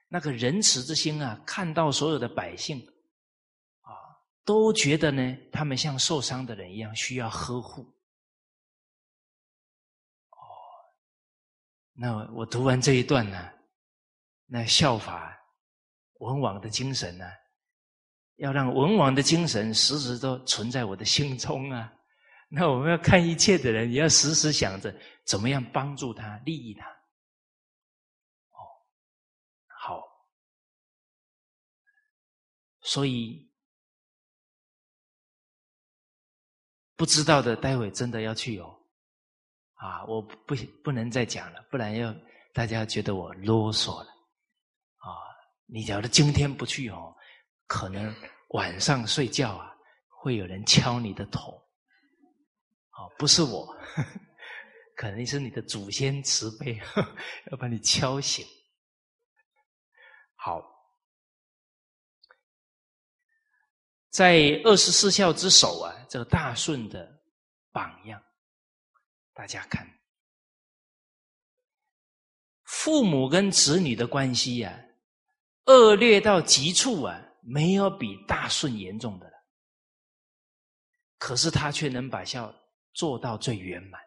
[0.08, 2.78] 那个仁慈之心啊，看到所有的百姓
[3.80, 3.90] 啊，
[4.44, 7.84] 都觉得呢，他们像受伤的人一样需要呵护。
[11.94, 13.52] 那我读完这一段呢，
[14.46, 15.38] 那效法
[16.20, 17.24] 文王的精神呢，
[18.36, 21.92] 要让文王的精神时时都存在我的心中啊。
[22.54, 26.86] 那我们要看一切的人，也要时时想着怎么样帮助他、利益他。
[28.50, 28.60] 哦，
[29.68, 30.02] 好，
[32.82, 33.50] 所以
[36.94, 38.81] 不知道的，待会真的要去哦。
[39.82, 42.14] 啊，我不不能再讲了，不然要
[42.54, 44.08] 大家觉得我啰嗦了。
[44.98, 45.10] 啊，
[45.66, 47.12] 你假如今天不去哦，
[47.66, 48.14] 可能
[48.50, 49.74] 晚上睡觉啊，
[50.20, 51.50] 会有人敲你的头。
[52.92, 53.66] 哦，不是我，
[54.94, 56.80] 可能是你的祖先慈悲，
[57.50, 58.46] 要把你敲醒。
[60.36, 60.62] 好，
[64.10, 67.20] 在二十四孝之首啊，这个大顺的
[67.72, 68.22] 榜样，
[69.42, 69.84] 大家看，
[72.62, 74.80] 父母跟子女的关系呀，
[75.64, 79.32] 恶劣到极处啊，没有比大顺严重的了。
[81.18, 82.54] 可是他却能把孝。
[82.94, 84.00] 做到最圆满，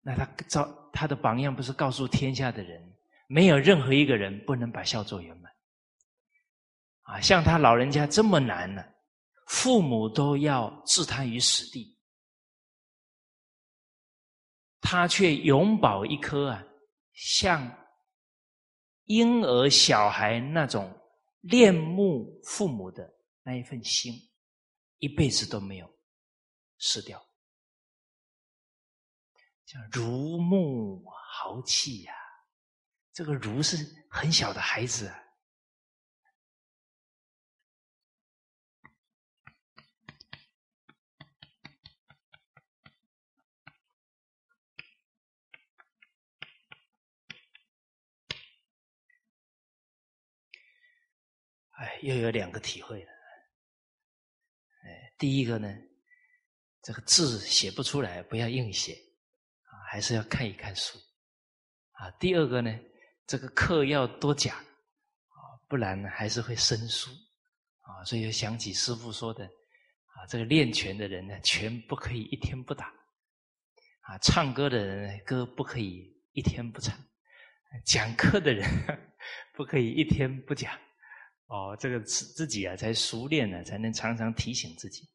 [0.00, 5.52] 那他照他的榜样，不是告诉天下的人，没有任何一个人不能把孝做圆满
[7.02, 7.20] 啊！
[7.20, 8.82] 像他老人家这么难呢，
[9.46, 11.89] 父母都要置他于死地，
[14.80, 16.64] 他却永保一颗啊，
[17.12, 17.76] 像
[19.04, 20.92] 婴儿小孩那种
[21.40, 23.12] 恋慕父母的
[23.42, 24.14] 那一份心，
[24.98, 25.88] 一辈子都没有。
[26.78, 27.20] 失掉，
[29.66, 32.14] 叫如沐豪气呀！
[33.12, 33.76] 这个如是
[34.08, 35.22] 很小的孩子啊。
[51.80, 53.10] 哎，又有两个体会了。
[54.84, 55.74] 哎，第一个呢，
[56.82, 58.92] 这个字写不出来，不要硬写，
[59.62, 60.98] 啊，还是要看一看书。
[61.92, 62.78] 啊，第二个呢，
[63.26, 65.40] 这个课要多讲，啊，
[65.70, 67.10] 不然呢还是会生疏。
[67.80, 72.92] 啊，所以又想起师父说的，啊，这个练拳的人呢，拳不可以一天不打，
[74.02, 76.94] 啊，唱歌的人呢歌不可以一天不唱，
[77.86, 78.68] 讲课的人
[79.56, 80.78] 不可以一天不讲。
[81.50, 85.10] 哦，这个自自己啊，才熟练呢，才能常常提醒自己。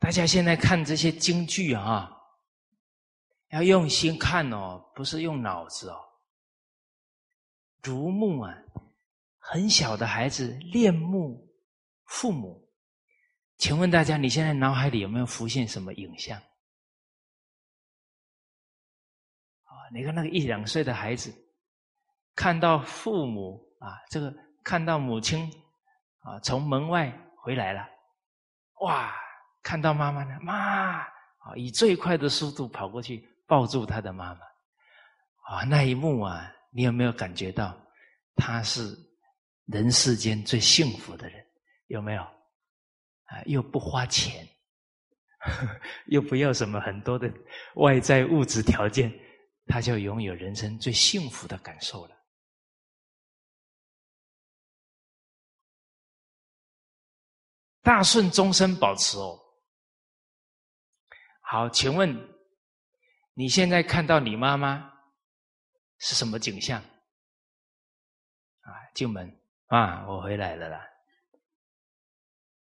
[0.00, 2.10] 大家现在看这些京剧啊，
[3.50, 5.96] 要用心看哦，不是用脑子哦。
[7.84, 8.52] 如沐啊，
[9.38, 11.56] 很小的孩子恋慕
[12.06, 12.68] 父母，
[13.58, 16.36] 请问大家，你现在脑海里有没有浮现什么影像？
[19.62, 21.32] 啊，你看那个一两岁的孩子。
[22.38, 25.50] 看到父母啊，这个看到母亲
[26.20, 27.84] 啊，从门外回来了，
[28.82, 29.12] 哇！
[29.60, 31.06] 看到妈妈呢，妈啊，
[31.56, 34.40] 以最快的速度跑过去抱住他的妈妈，
[35.56, 37.76] 啊，那一幕啊，你有没有感觉到
[38.36, 38.96] 他是
[39.66, 41.44] 人世间最幸福的人？
[41.88, 42.22] 有没有？
[42.22, 44.46] 啊，又不花钱，
[46.06, 47.28] 又不要什么很多的
[47.74, 49.12] 外在物质条件，
[49.66, 52.17] 他就拥有人生最幸福的感受了。
[57.88, 59.40] 大顺终身保持哦。
[61.40, 62.14] 好，请问
[63.32, 64.92] 你现在看到你妈妈
[65.96, 66.82] 是什么景象？
[68.60, 69.26] 啊，进门
[69.68, 70.76] 啊，我回来了啦。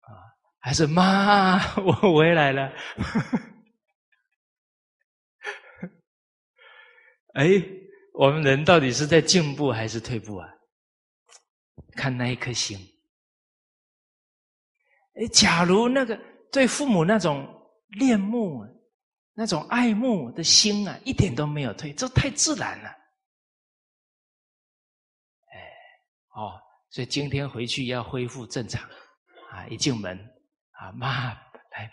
[0.02, 0.14] 啊，
[0.60, 2.70] 还是妈， 我回来了。
[7.34, 7.44] 哎，
[8.14, 10.48] 我们人到底是在进步还是退步啊？
[11.96, 12.78] 看那一颗星。
[15.18, 16.18] 哎，假如那个
[16.52, 17.46] 对父母那种
[17.98, 18.64] 恋慕、
[19.34, 22.88] 那种爱慕的心啊，一点都没有退，这太自然了。
[25.50, 25.58] 哎，
[26.34, 26.54] 哦，
[26.90, 28.80] 所以今天回去要恢复正常
[29.50, 29.66] 啊！
[29.68, 30.16] 一进门
[30.72, 31.34] 啊，妈
[31.72, 31.90] 来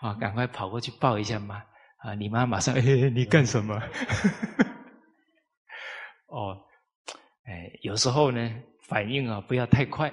[0.00, 1.56] 啊， 赶快跑过去抱一下妈
[1.98, 2.14] 啊！
[2.14, 3.74] 你妈马上哎，你干什么？
[6.28, 6.56] 哦，
[7.46, 10.12] 哎，有时候呢，反应啊，不要太快。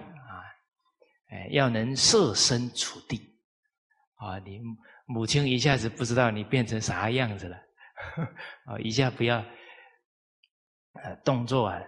[1.31, 3.39] 哎，要能设身处地
[4.15, 4.37] 啊！
[4.39, 4.59] 你
[5.05, 7.57] 母亲一下子不知道你变成啥样子了
[8.67, 8.77] 啊！
[8.79, 9.37] 一下不要
[10.93, 11.81] 呃动作啊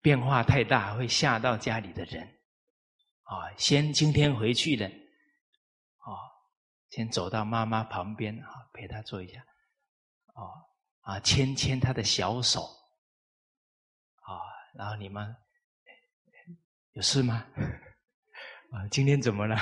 [0.00, 2.26] 变化太大，会吓到家里的人
[3.24, 3.52] 啊！
[3.58, 6.08] 先今天回去的啊，
[6.88, 9.40] 先走到妈妈旁边啊，陪她坐一下
[10.32, 12.62] 啊啊，牵牵她的小手
[14.22, 14.40] 啊，
[14.74, 15.36] 然后你们
[16.92, 17.46] 有事吗？
[18.70, 19.56] 啊，今天怎么了？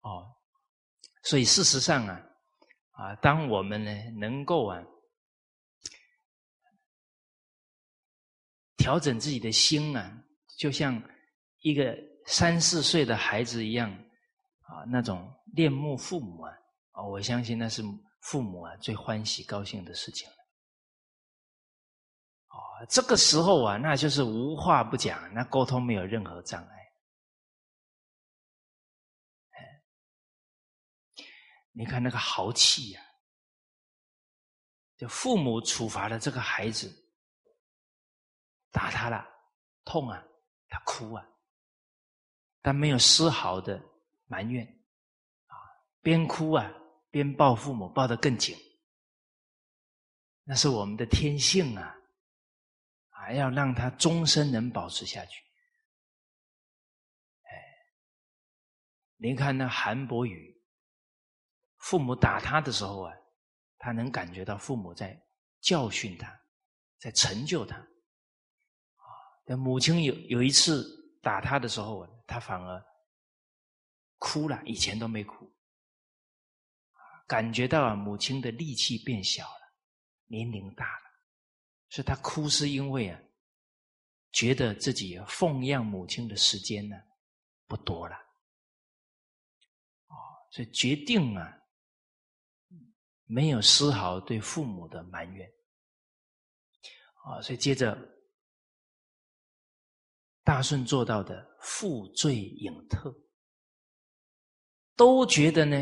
[0.00, 0.34] 哦，
[1.24, 2.20] 所以事实上啊，
[2.92, 4.82] 啊，当我们呢能够啊
[8.76, 10.24] 调整自己的心啊，
[10.58, 11.00] 就像
[11.60, 11.96] 一个
[12.26, 13.90] 三四岁的孩子一样
[14.62, 16.52] 啊，那种恋慕父母啊，
[16.92, 17.82] 啊，我相信那是
[18.22, 20.26] 父母啊最欢喜高兴的事情。
[22.88, 26.76] 这个时候啊，那就是无话不讲，那沟通没有任何障碍。
[31.72, 33.02] 你看那个豪气呀，
[34.96, 36.90] 就父母处罚了这个孩子，
[38.70, 39.26] 打他了，
[39.84, 40.24] 痛啊，
[40.68, 41.26] 他哭啊，
[42.62, 43.78] 但没有丝毫的
[44.26, 44.66] 埋怨，
[45.46, 45.56] 啊，
[46.00, 46.72] 边哭啊
[47.10, 48.56] 边抱父母，抱得更紧，
[50.44, 51.95] 那是我们的天性啊。
[53.26, 55.42] 还要让他终身能保持下去。
[57.42, 57.50] 哎，
[59.16, 60.56] 您看那韩伯宇，
[61.78, 63.12] 父母打他的时候啊，
[63.78, 65.20] 他能感觉到父母在
[65.60, 66.40] 教训他，
[67.00, 67.76] 在成就他。
[67.76, 69.10] 啊，
[69.44, 70.86] 那母亲有有一次
[71.20, 72.80] 打他的时候啊，他反而
[74.18, 75.52] 哭了，以前都没哭。
[77.26, 79.74] 感觉到啊，母亲的力气变小了，
[80.26, 81.05] 年龄大了。
[81.88, 83.20] 所以他哭是因为啊，
[84.32, 86.96] 觉得自己奉养母亲的时间呢
[87.66, 88.16] 不多了，
[90.08, 90.14] 哦，
[90.50, 91.56] 所以决定啊，
[93.24, 95.48] 没有丝毫对父母的埋怨。
[97.24, 97.96] 啊，所以接着
[100.44, 103.12] 大顺做到的负罪隐特，
[104.94, 105.76] 都觉得呢，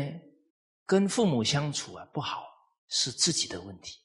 [0.85, 2.43] 跟父母相处啊不好
[2.87, 4.04] 是自己的问题。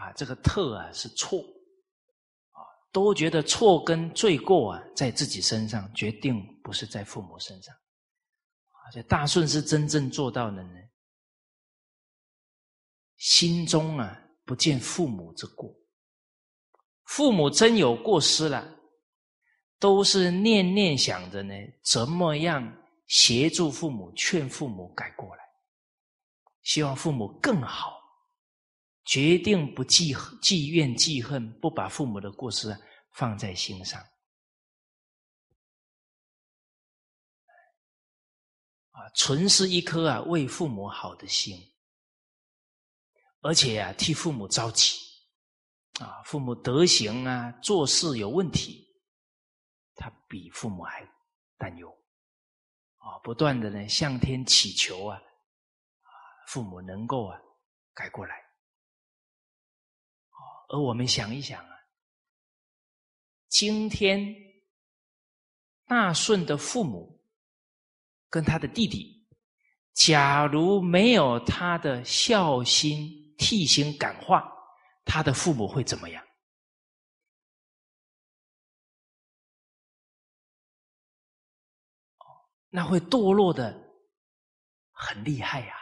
[0.00, 1.40] 啊，这个特啊是错，
[2.52, 7.74] 啊，都觉得错跟罪过啊在自己身上，决定不是在父母身上。
[8.86, 10.74] 而且大顺是真正做到的呢，
[13.18, 15.70] 心中啊不见父母之过，
[17.04, 18.66] 父母真有过失了，
[19.78, 22.66] 都是念念想着呢，怎么样
[23.06, 25.42] 协助父母、劝父母改过来，
[26.62, 27.99] 希望父母更好。
[29.10, 32.72] 决定不记记怨记恨，不把父母的过失
[33.10, 34.00] 放在心上，
[38.92, 41.58] 啊，纯是一颗啊为父母好的心，
[43.40, 44.96] 而且啊替父母着急，
[45.98, 48.86] 啊，父母德行啊做事有问题，
[49.96, 51.04] 他比父母还
[51.58, 51.90] 担忧，
[52.98, 56.14] 啊，不断的呢向天祈求啊，啊，
[56.46, 57.36] 父母能够啊
[57.92, 58.48] 改过来。
[60.72, 61.76] 而我们想一想啊，
[63.48, 64.24] 今天
[65.86, 67.20] 大顺的父母
[68.28, 69.26] 跟他的弟弟，
[69.94, 74.48] 假如没有他的孝心替心感化，
[75.04, 76.24] 他的父母会怎么样？
[82.68, 83.76] 那会堕落的
[84.92, 85.74] 很厉害呀。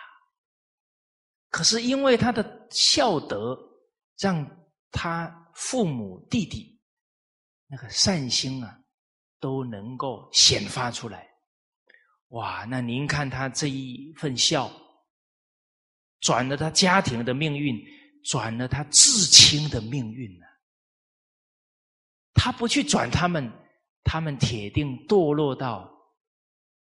[1.51, 3.59] 可是因为他的孝德，
[4.19, 4.43] 让
[4.91, 6.81] 他父母、弟弟
[7.67, 8.79] 那个善心啊，
[9.41, 11.29] 都能够显发出来。
[12.29, 12.65] 哇！
[12.65, 14.71] 那您看他这一份孝，
[16.21, 17.75] 转了他家庭的命运，
[18.25, 20.45] 转了他至亲的命运呢。
[22.35, 23.51] 他不去转他们，
[24.05, 25.91] 他们铁定堕落到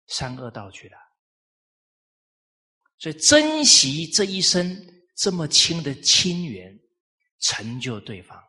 [0.08, 0.96] 三恶道去了。
[2.98, 4.76] 所以珍惜这一生
[5.16, 6.78] 这么亲的亲缘。
[7.40, 8.42] 成就对方，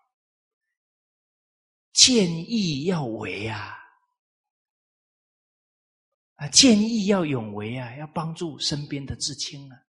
[1.93, 3.77] 见义要为啊，
[6.35, 9.85] 啊，见义要勇为啊，要帮助身边的至亲啊，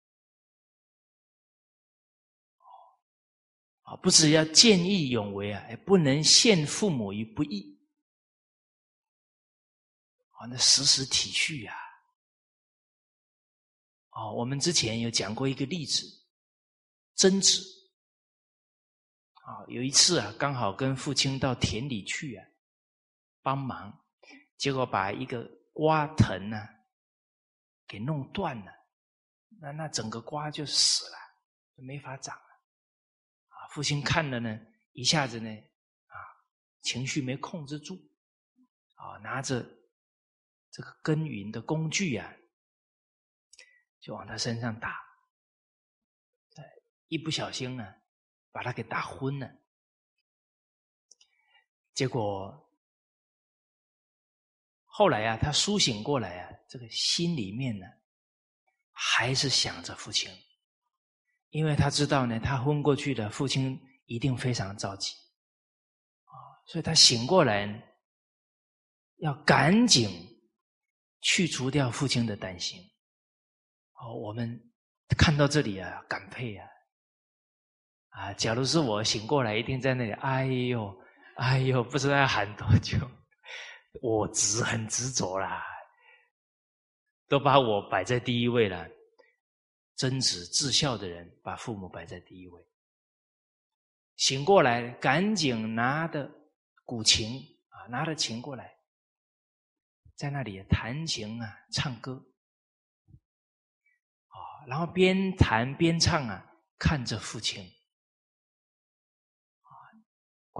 [3.83, 7.79] 啊，不只要见义勇为啊，也不能陷父母于不义，
[10.31, 11.73] 啊，那时时体恤呀，
[14.09, 16.05] 哦，我们之前有讲过一个例子，
[17.15, 17.78] 曾子。
[19.49, 22.45] 啊，有一次啊，刚好跟父亲到田里去啊，
[23.41, 24.05] 帮忙，
[24.57, 25.43] 结果把一个
[25.73, 26.67] 瓜藤呢
[27.87, 28.71] 给弄断了，
[29.59, 31.17] 那那整个瓜就死了，
[31.75, 32.43] 就没法长了。
[33.47, 34.59] 啊，父亲看了呢，
[34.91, 36.13] 一下子呢，啊，
[36.83, 37.95] 情绪没控制住，
[38.93, 39.65] 啊，拿着
[40.69, 42.31] 这个耕耘的工具啊，
[43.99, 44.95] 就往他身上打，
[47.07, 47.95] 一不小心呢。
[48.59, 49.49] 把他给打昏了，
[51.93, 52.69] 结果
[54.83, 57.85] 后来啊，他苏醒过来啊，这个心里面呢，
[58.91, 60.29] 还是想着父亲，
[61.51, 65.13] 因为他知道呢，他昏过去的父亲一定非常着急
[66.25, 66.35] 啊，
[66.67, 67.65] 所以他醒过来，
[69.19, 70.09] 要赶紧
[71.21, 72.77] 去除掉父亲的担心。
[73.93, 74.69] 哦，我们
[75.17, 76.67] 看到这里啊，感佩啊。
[78.19, 78.33] 啊！
[78.33, 80.93] 假如是我醒过来，一定在那里，哎呦，
[81.39, 82.97] 哎呦，不知道要喊多久。
[84.01, 85.65] 我执很执着啦，
[87.29, 88.85] 都把我摆在第一位了。
[89.95, 92.61] 真子至孝的人，把父母摆在第一位。
[94.17, 96.29] 醒过来，赶紧拿的
[96.83, 98.73] 古琴啊，拿着琴过来，
[100.15, 102.21] 在那里弹琴啊，唱歌
[104.27, 104.35] 啊，
[104.67, 106.45] 然后边弹边唱啊，
[106.77, 107.65] 看着父亲。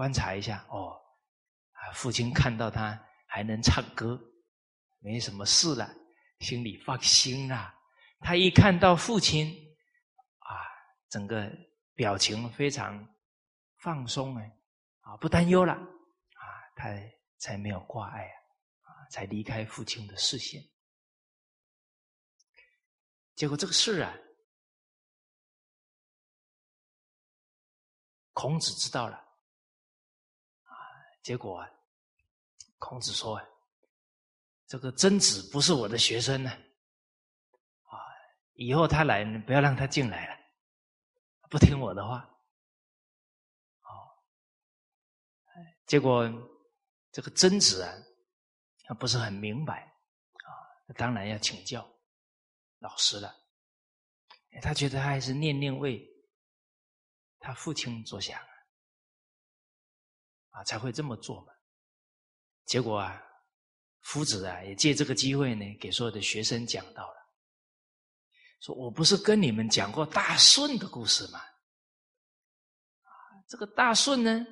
[0.00, 0.98] 观察一下哦，
[1.72, 4.18] 啊，父亲看到他还能唱歌，
[4.98, 5.94] 没什么事了，
[6.38, 7.74] 心里放心了。
[8.20, 9.54] 他一看到父亲，
[10.38, 10.56] 啊，
[11.10, 11.52] 整个
[11.94, 13.06] 表情非常
[13.82, 14.58] 放松哎，
[15.00, 16.44] 啊，不担忧了，啊，
[16.76, 16.88] 他
[17.36, 20.62] 才没有挂碍啊，才离开父亲的视线。
[23.34, 24.16] 结果这个事啊，
[28.32, 29.28] 孔子知道了。
[31.22, 31.70] 结果啊，
[32.78, 33.46] 孔子说：“啊
[34.66, 37.98] 这个曾子不是我的学生呢，啊，
[38.54, 40.40] 以后他来，你不要让他进来了，
[41.50, 42.18] 不听我的话。
[43.82, 43.90] 哦，
[45.86, 46.24] 结果
[47.10, 47.92] 这个贞子啊，
[48.84, 49.82] 他不是很明白
[50.44, 50.50] 啊，
[50.96, 51.84] 当然要请教
[52.78, 53.36] 老师了。
[54.62, 56.08] 他觉得他还是念念为
[57.40, 58.40] 他父亲着想
[60.50, 61.52] 啊，才会这么做嘛。
[62.66, 63.20] 结果啊，
[64.02, 67.16] 夫子啊也借这个机会呢，给所有的学生讲到了，
[68.60, 71.38] 说我不是跟你们讲过大顺的故事吗？
[71.38, 73.10] 啊，
[73.48, 74.46] 这个大顺呢，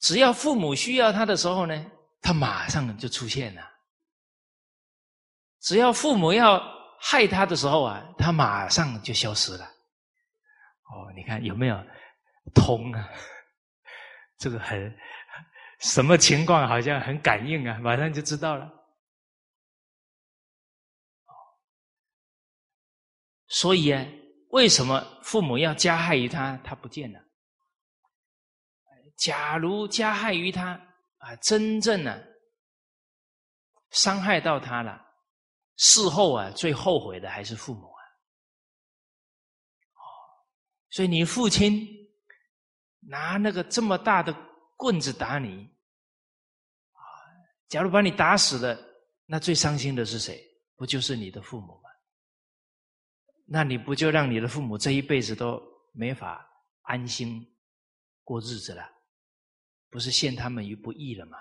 [0.00, 3.62] 只要父母需要他的时候呢，他马上就出现了；
[5.60, 6.74] 只要父母要。
[6.98, 9.64] 害他的时候啊，他马上就消失了。
[9.64, 11.76] 哦，你看有没有
[12.54, 13.06] 通啊？
[14.38, 14.96] 这个很
[15.80, 16.66] 什么情况？
[16.68, 18.72] 好像很感应啊，马上就知道了。
[23.48, 24.06] 所以啊，
[24.50, 26.56] 为什么父母要加害于他？
[26.58, 27.20] 他不见了。
[29.16, 30.72] 假如加害于他
[31.18, 32.26] 啊，真正的
[33.90, 35.02] 伤害到他了。
[35.76, 38.00] 事后啊，最后悔的还是父母啊！
[40.90, 41.86] 所以你父亲
[43.08, 44.34] 拿那个这么大的
[44.76, 45.64] 棍子打你，
[46.92, 47.00] 啊，
[47.68, 48.78] 假如把你打死了，
[49.26, 50.42] 那最伤心的是谁？
[50.76, 51.90] 不就是你的父母吗？
[53.46, 56.46] 那你不就让你的父母这一辈子都没法
[56.82, 57.46] 安心
[58.24, 58.86] 过日子了？
[59.88, 61.38] 不是陷他们于不义了吗？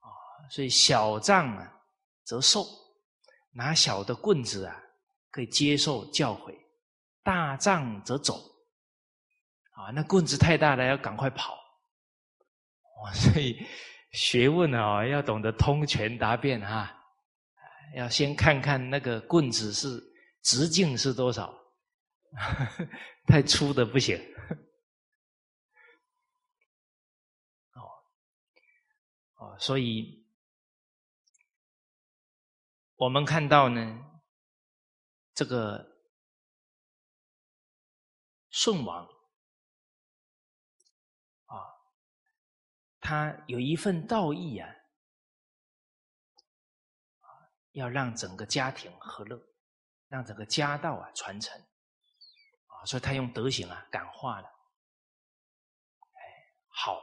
[0.00, 0.08] 啊，
[0.50, 1.72] 所以小杖啊。
[2.26, 2.64] 则受，
[3.50, 4.82] 拿小的棍子啊，
[5.30, 6.54] 可以接受教诲；
[7.22, 8.40] 大杖则走，
[9.74, 11.54] 啊，那棍子太大了，要赶快跑。
[11.54, 13.56] 哦，所以
[14.12, 16.96] 学问啊，要懂得通权达变啊，
[17.94, 20.02] 要先看看那个棍子是
[20.42, 21.54] 直径是多少，
[23.26, 24.16] 太粗的不行。
[27.74, 27.80] 哦，
[29.36, 30.22] 哦，所以。
[32.96, 34.00] 我们看到呢，
[35.34, 35.84] 这个
[38.50, 39.06] 顺王
[43.04, 44.68] 他有一份道义啊，
[47.72, 49.38] 要让整个家庭和乐，
[50.08, 56.18] 让整个家道啊传承，啊，所以他用德行啊感化了，哎，
[56.68, 56.98] 好，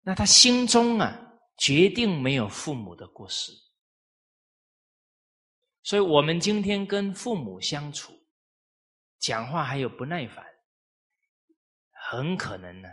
[0.00, 1.26] 那他心中啊。
[1.60, 3.50] 决定没有父母的过失，
[5.82, 8.12] 所以我们今天跟父母相处，
[9.18, 10.46] 讲话还有不耐烦，
[11.90, 12.88] 很可能呢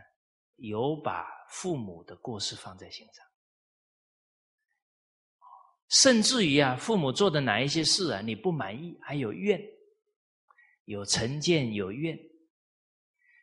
[0.55, 3.25] 有把父母的过失放在心上，
[5.89, 9.61] 甚至于啊，父母做的哪一些事啊你不满意，还有怨，
[10.85, 12.17] 有成见，有怨，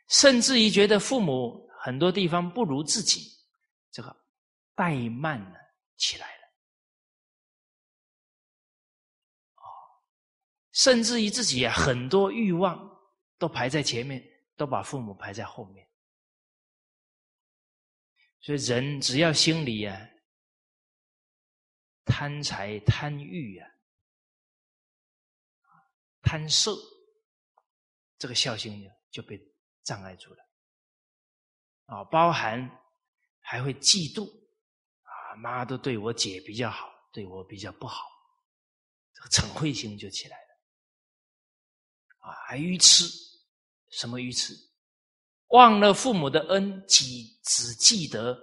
[0.08, 3.20] 甚至于觉得父母很多地方不如自己，
[3.90, 4.22] 这个。
[4.74, 5.58] 怠慢了
[5.98, 6.46] 起来了，
[9.56, 9.68] 哦，
[10.72, 12.90] 甚至于自己啊，很多欲望
[13.36, 15.86] 都排在前面，都把父母排在后面。
[18.42, 19.96] 所以人只要心里啊
[22.04, 23.70] 贪财贪欲啊，
[26.22, 26.76] 贪色，
[28.18, 29.40] 这个孝心呢就被
[29.84, 30.44] 障碍住了。
[31.86, 32.68] 啊，包含
[33.40, 34.28] 还会嫉妒
[35.02, 35.36] 啊。
[35.36, 38.04] 妈都对我姐比较好，对我比较不好，
[39.12, 40.48] 这个嗔恚心就起来了。
[42.18, 43.04] 啊，还愚痴，
[43.90, 44.54] 什么愚痴？
[45.52, 47.04] 忘了父母的恩，只
[47.44, 48.38] 只记得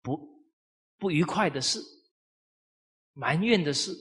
[0.00, 0.18] 不
[0.96, 1.80] 不愉快的事、
[3.12, 3.92] 埋怨的事，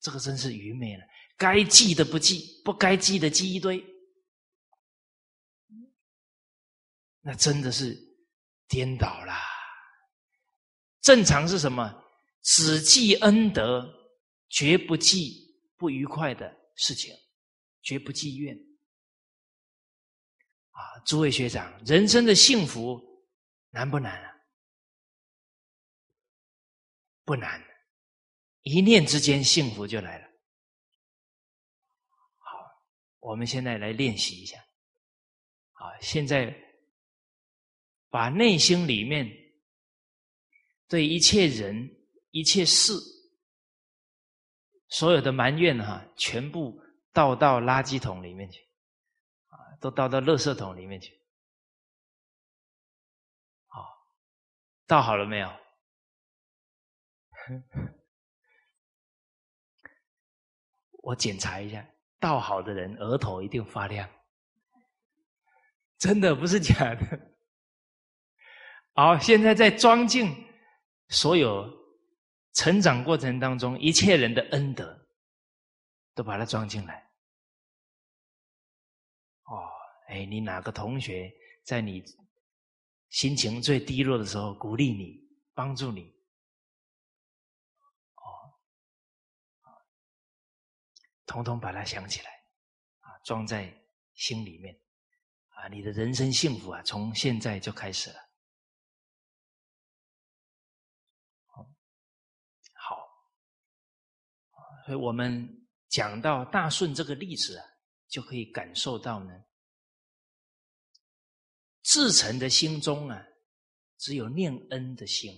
[0.00, 1.02] 这个真是愚昧了。
[1.36, 3.84] 该记的不记，不该记的记一堆，
[7.20, 7.98] 那真的是
[8.68, 9.34] 颠倒了。
[11.00, 12.02] 正常是什么？
[12.42, 13.90] 只记恩德，
[14.50, 17.14] 绝不记不愉快的事情，
[17.82, 18.54] 绝不记怨。
[21.06, 23.00] 诸位学长，人生的幸福
[23.70, 24.30] 难不难啊？
[27.24, 27.62] 不难，
[28.62, 30.28] 一念之间幸福就来了。
[32.38, 32.58] 好，
[33.20, 34.58] 我们现在来练习一下。
[35.72, 36.54] 啊，现在
[38.10, 39.42] 把内心里面。
[40.86, 41.74] 对一切人、
[42.30, 42.92] 一切事，
[44.88, 46.78] 所有的埋怨哈，全部
[47.10, 48.60] 倒到垃圾桶里面去，
[49.84, 51.12] 都倒到垃圾桶里面去。
[53.66, 53.86] 好，
[54.86, 55.52] 倒好了没有？
[61.02, 61.86] 我检查一下，
[62.18, 64.08] 倒好的人额头一定发亮，
[65.98, 67.36] 真的不是假的。
[68.94, 70.34] 好，现在在装进
[71.10, 71.70] 所有
[72.54, 75.06] 成长过程当中一切人的恩德，
[76.14, 77.03] 都把它装进来。
[80.14, 81.34] 哎，你哪个同学
[81.64, 82.00] 在你
[83.10, 85.20] 心情最低落的时候鼓励你、
[85.54, 86.02] 帮助你？
[88.14, 88.54] 哦
[91.26, 92.30] 统统把它想起来，
[93.00, 93.74] 啊，装在
[94.14, 94.78] 心里面，
[95.48, 98.16] 啊，你的人生幸福啊，从现在就开始了。
[102.74, 103.08] 好，
[104.86, 107.66] 所以我们讲到大顺这个例子啊，
[108.06, 109.44] 就可以感受到呢，
[111.84, 113.24] 至诚的心中啊，
[113.98, 115.30] 只有念恩的心，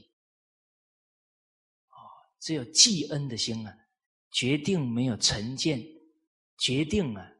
[1.88, 1.98] 啊，
[2.38, 3.82] 只有记恩的心啊。
[4.30, 5.82] 决定没有成见，
[6.58, 7.32] 决定啊，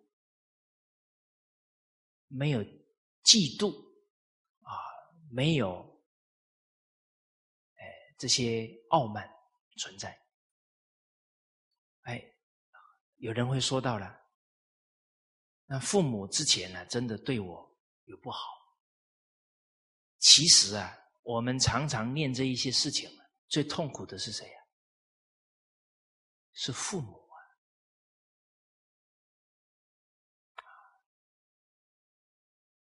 [2.27, 2.61] 没有
[3.23, 3.71] 嫉妒
[4.63, 4.73] 啊，
[5.31, 6.03] 没有
[7.75, 7.85] 哎
[8.19, 9.31] 这些傲慢
[9.77, 10.19] 存在。
[12.03, 12.25] 哎，
[13.17, 14.19] 有人会说到了，
[15.67, 18.56] 那父母之前呢，真的对我有不好。
[20.29, 23.09] 其实啊，我们常常念这一些事情，
[23.47, 24.59] 最痛苦的是谁啊？
[26.53, 27.39] 是父母啊，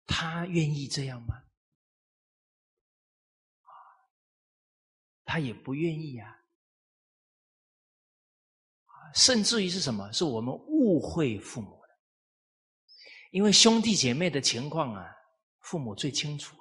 [0.05, 1.45] 他愿意这样吗？
[5.25, 6.43] 他也不愿意呀。
[9.15, 10.13] 甚至于是什么？
[10.13, 12.01] 是我们误会父母了，
[13.31, 15.07] 因为兄弟姐妹的情况啊，
[15.61, 16.58] 父母最清楚，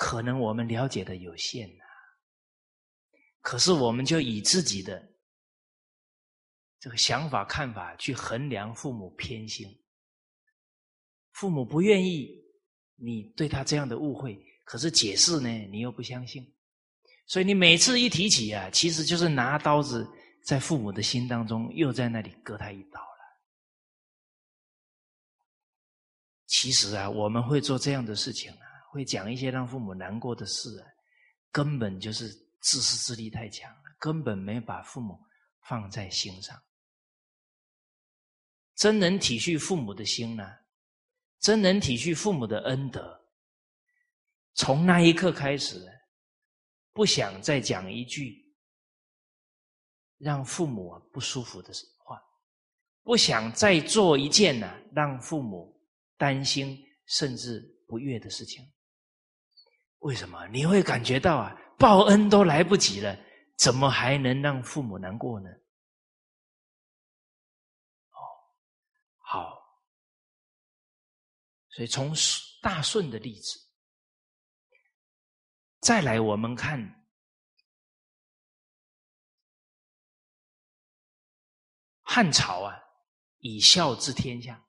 [0.00, 1.84] 可能我们了解的有限呐。
[3.42, 5.10] 可是我们就以自己的。
[6.82, 9.68] 这个想法、看法去衡量父母偏心，
[11.32, 12.42] 父母不愿意
[12.96, 16.42] 你对他这样的误会，可是解释呢，你又不相信，
[17.26, 20.10] 所以你每次一提起啊，其实就是拿刀子
[20.42, 23.22] 在父母的心当中又在那里割他一刀了。
[26.46, 30.84] 其实啊，我们会做这样的事情啊，会讲一些让父母难过的事，
[31.52, 32.28] 根本就是
[32.60, 35.18] 自私自利太强了，根本没把父母
[35.62, 36.60] 放在心上。
[38.74, 40.44] 真能体恤父母的心呢？
[41.38, 43.18] 真能体恤父母的恩德。
[44.54, 45.80] 从那一刻开始，
[46.92, 48.52] 不想再讲一句
[50.18, 52.20] 让父母不舒服的话，
[53.02, 55.80] 不想再做一件呢让父母
[56.18, 56.76] 担心
[57.06, 58.68] 甚至不悦的事情。
[60.00, 60.46] 为什么？
[60.48, 63.16] 你会感觉到啊，报恩都来不及了，
[63.56, 65.48] 怎么还能让父母难过呢？
[68.10, 68.20] 哦
[69.18, 69.62] 好，
[71.68, 72.14] 所以从
[72.62, 73.58] 大顺的例子，
[75.80, 77.06] 再来我们看
[82.02, 82.74] 汉朝啊，
[83.38, 84.66] 以孝治天下。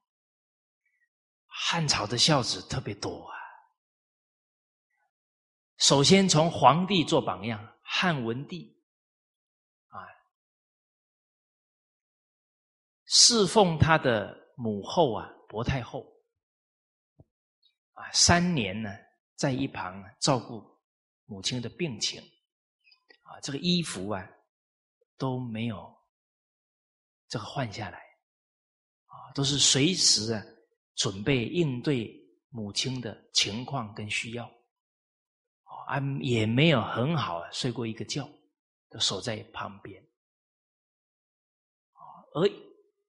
[1.47, 3.40] 汉朝的孝子特别多啊。
[5.81, 8.79] 首先从皇帝做榜样，汉文帝。
[9.87, 9.97] 啊，
[13.05, 14.39] 侍奉他的。
[14.57, 16.05] 母后啊，薄太后。
[17.93, 18.91] 啊，三年呢，
[19.35, 20.63] 在一旁照顾
[21.25, 22.21] 母亲的病情。
[23.23, 24.23] 啊，这个衣服啊
[25.17, 25.91] 都没有
[27.27, 27.97] 这个换下来。
[27.97, 30.43] 啊，都是随时啊
[30.93, 32.13] 准备应对
[32.49, 34.47] 母亲的情况跟需要。
[35.91, 38.27] 啊，也没有很好睡过一个觉，
[38.89, 40.01] 都守在旁边，
[42.33, 42.49] 而。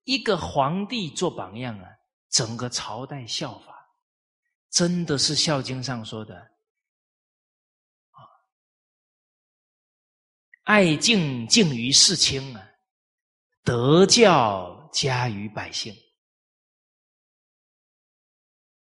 [0.05, 1.87] 一个皇帝做榜样啊，
[2.29, 3.73] 整个朝代效法，
[4.69, 6.37] 真的是《孝经》上说的
[8.09, 8.19] 啊，
[10.63, 12.69] 爱敬敬于世亲啊，
[13.63, 15.95] 德教加于百姓。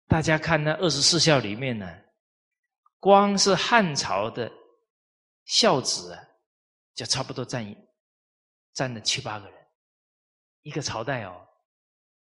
[0.07, 2.00] 大家看那二十四孝里面呢，
[3.01, 4.53] 光是汉朝的
[5.47, 6.17] 孝子，
[6.95, 7.75] 就差不多占
[8.75, 9.67] 占了七八个人。
[10.63, 11.49] 一个朝代哦，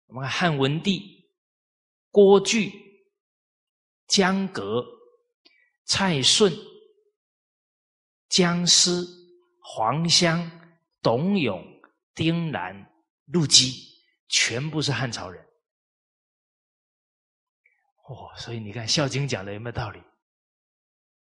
[0.07, 1.29] 我们看汉文帝、
[2.13, 2.73] 郭巨、
[4.07, 4.87] 江革、
[5.85, 6.53] 蔡顺、
[8.29, 9.05] 姜思、
[9.61, 10.49] 黄香、
[11.03, 11.61] 董永、
[12.15, 12.95] 丁兰、
[13.27, 13.75] 陆机，
[14.29, 15.45] 全部是汉朝人。
[18.05, 20.01] 哦，所以你看《孝经》讲的有没有道理？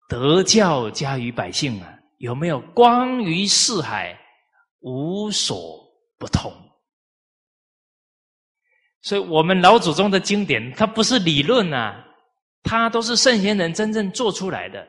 [0.08, 4.18] 德教加于百姓啊，有没有光于四海，
[4.80, 5.86] 无所
[6.18, 6.51] 不通？
[9.01, 12.05] 所以我们老祖宗的经典，它不是理论啊，
[12.64, 14.88] 它都是圣贤人真正做出来的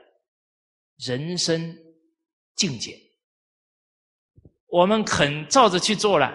[0.96, 1.76] 人生
[2.54, 2.96] 境界。
[4.66, 6.32] 我们肯照着去做了，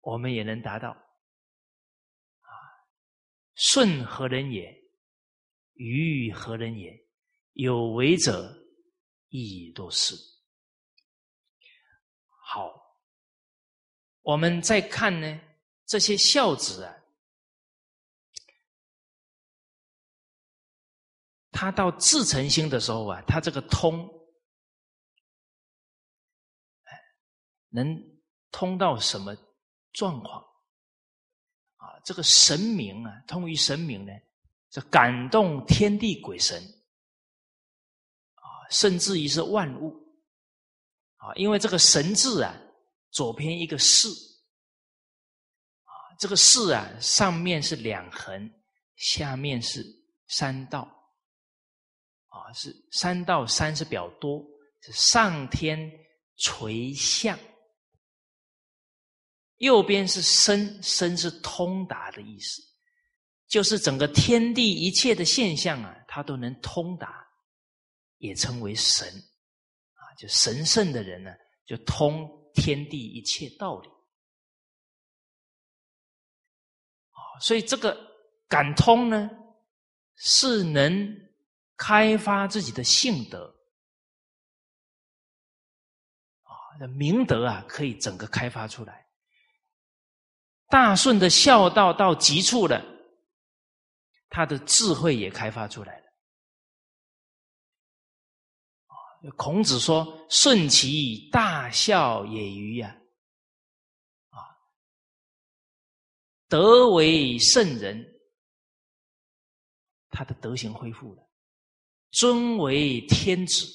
[0.00, 0.90] 我们也能达到。
[0.90, 2.50] 啊，
[3.54, 4.72] 顺何人也？
[5.74, 7.01] 愚何人也？
[7.52, 8.54] 有为者
[9.28, 10.14] 亦若是。
[12.44, 12.70] 好，
[14.22, 15.40] 我们再看呢，
[15.86, 16.96] 这些孝子啊。
[21.54, 24.08] 他到自成心的时候啊，他这个通，
[27.68, 27.86] 能
[28.50, 29.36] 通到什么
[29.92, 30.42] 状况？
[31.76, 34.12] 啊，这个神明啊，通于神明呢，
[34.70, 36.60] 这感动天地鬼神，
[38.72, 39.94] 甚至于是万物，
[41.18, 42.52] 啊，因为这个神字啊，
[43.12, 48.50] 左边一个士，啊，这个士啊，上面是两横，
[48.96, 49.86] 下面是
[50.26, 50.98] 三道。
[52.34, 54.42] 啊，是三道三是比较多，
[54.80, 55.78] 是上天
[56.38, 57.38] 垂象。
[59.58, 62.62] 右边是身，身是通达的意思，
[63.48, 67.21] 就是整个天地一切的现象啊，它都能通达，
[68.22, 69.06] 也称为神。
[69.06, 71.30] 啊，就神圣的人呢，
[71.66, 73.90] 就通天地一切道理。
[77.40, 77.94] 所以这个
[78.48, 79.30] 感通呢，
[80.16, 81.20] 是能。
[81.74, 83.52] 开发自己的性德
[86.42, 89.04] 啊，明德啊，可以整个开发出来。
[90.68, 92.80] 大顺的孝道到极处了，
[94.28, 96.00] 他的智慧也开发出来
[99.36, 102.96] 孔子说：“顺其大孝也于呀，
[104.30, 104.38] 啊，
[106.48, 108.04] 德为圣人，
[110.10, 111.28] 他的德行恢复了。”
[112.10, 113.66] 尊为天子，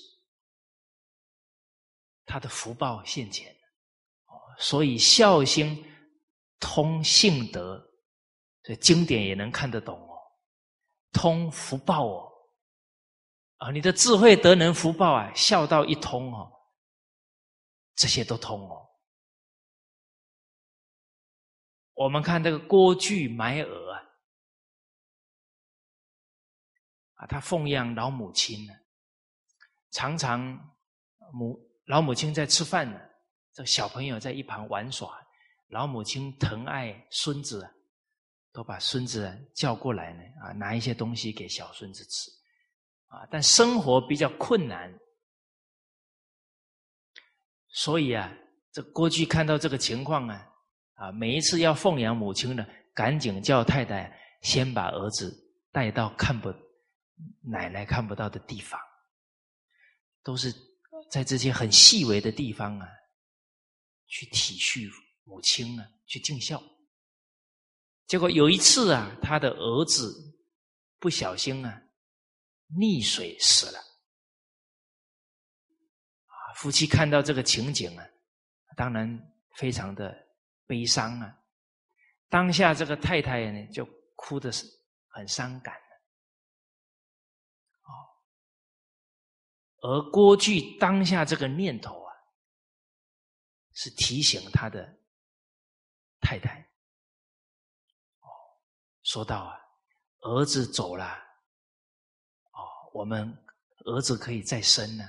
[2.26, 3.56] 他的福报现前，
[4.60, 5.84] 所以孝心
[6.60, 7.84] 通性德，
[8.62, 10.20] 这经典也能看得懂哦，
[11.12, 12.32] 通福报哦，
[13.58, 16.52] 啊，你的智慧德能福报啊，孝道一通哦，
[17.96, 18.88] 这些都通哦。
[21.94, 24.04] 我们看这个郭巨埋鹅啊。
[27.16, 28.74] 啊，他奉养老母亲呢，
[29.90, 30.40] 常常
[31.34, 33.00] 母老母亲在吃饭呢，
[33.54, 35.20] 这小朋友在一旁玩耍，
[35.70, 37.68] 老母亲疼爱孙子，
[38.52, 42.30] 都把孙子叫过来呢，啊，拿一些东西给小孙子吃，
[43.08, 44.94] 啊，但生活比较困难，
[47.70, 48.32] 所以啊，
[48.72, 50.48] 这郭巨看到这个情况啊，
[50.94, 55.36] 啊，每一次要奉养母亲呢，赶紧叫太太先把儿子
[55.72, 56.54] 带到看不。
[57.42, 58.80] 奶奶看不到的地方，
[60.22, 60.54] 都是
[61.10, 62.88] 在这些很细微的地方啊，
[64.06, 64.88] 去体恤
[65.24, 66.62] 母亲啊，去尽孝。
[68.06, 70.14] 结果有一次啊，他的儿子
[71.00, 71.82] 不小心啊，
[72.76, 73.80] 溺水死了。
[76.26, 78.06] 啊，夫妻看到这个情景啊，
[78.76, 79.08] 当然
[79.56, 80.14] 非常的
[80.66, 81.38] 悲伤啊。
[82.30, 84.66] 当下这个太太呢，就哭的是
[85.08, 85.88] 很伤感的。
[89.80, 92.12] 而郭巨当下这个念头啊，
[93.74, 94.84] 是提醒他的
[96.20, 96.60] 太太。
[98.20, 98.28] 哦，
[99.04, 99.56] 说到啊，
[100.22, 101.16] 儿子走了，
[102.98, 103.32] 我们
[103.86, 105.04] 儿子可以再生呢。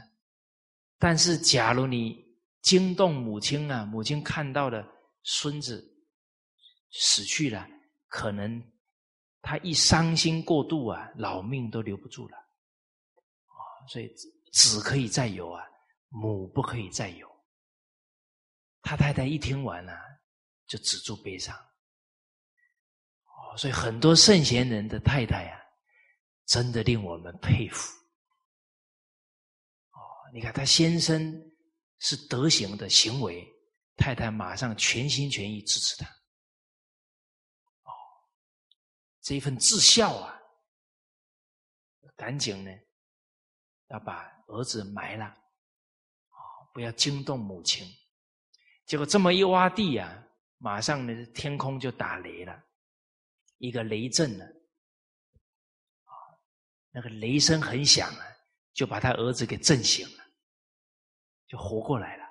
[0.99, 2.25] 但是，假如你
[2.63, 4.87] 惊动母亲啊，母亲看到了
[5.23, 5.83] 孙子
[6.93, 7.67] 死去了，
[8.09, 8.63] 可能
[9.41, 12.37] 他一伤心过度啊，老命都留不住了。
[12.37, 14.09] 啊，所以。
[14.51, 15.63] 子可以再有啊，
[16.09, 17.29] 母不可以再有。
[18.81, 19.93] 他太太一听完了，
[20.67, 21.55] 就止住悲伤。
[23.27, 25.61] 哦，所以很多圣贤人的太太啊，
[26.49, 27.97] 真的令我们佩服。
[29.93, 30.01] 哦，
[30.35, 31.33] 你看他先生
[32.01, 33.47] 是德行的行为，
[33.97, 36.07] 太太马上全心全意支持他。
[37.85, 37.93] 哦，
[39.21, 40.37] 这一份至孝啊，
[42.17, 42.71] 赶紧呢，
[43.91, 44.37] 要把。
[44.51, 46.41] 儿子埋了，啊，
[46.73, 47.87] 不要惊动母亲。
[48.87, 50.27] 结果这么一挖地啊，
[50.57, 52.65] 马上呢天空就打雷了，
[53.59, 54.47] 一个雷震了，
[56.91, 58.25] 那个雷声很响啊，
[58.73, 60.25] 就把他儿子给震醒了，
[61.47, 62.25] 就活过来了。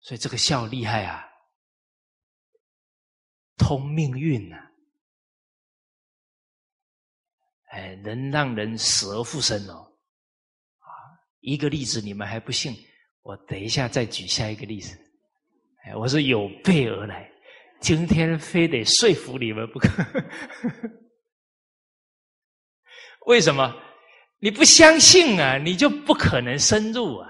[0.00, 1.24] 所以这个孝厉害啊！
[3.56, 4.56] 通命运呐，
[7.70, 9.92] 哎，能让人死而复生哦。
[10.78, 10.86] 啊，
[11.40, 12.74] 一个例子你们还不信，
[13.22, 14.96] 我等一下再举下一个例子。
[15.84, 17.28] 哎，我是有备而来，
[17.80, 19.88] 今天非得说服你们不可。
[23.26, 23.74] 为什么？
[24.38, 27.28] 你不相信啊，你就不可能深入啊。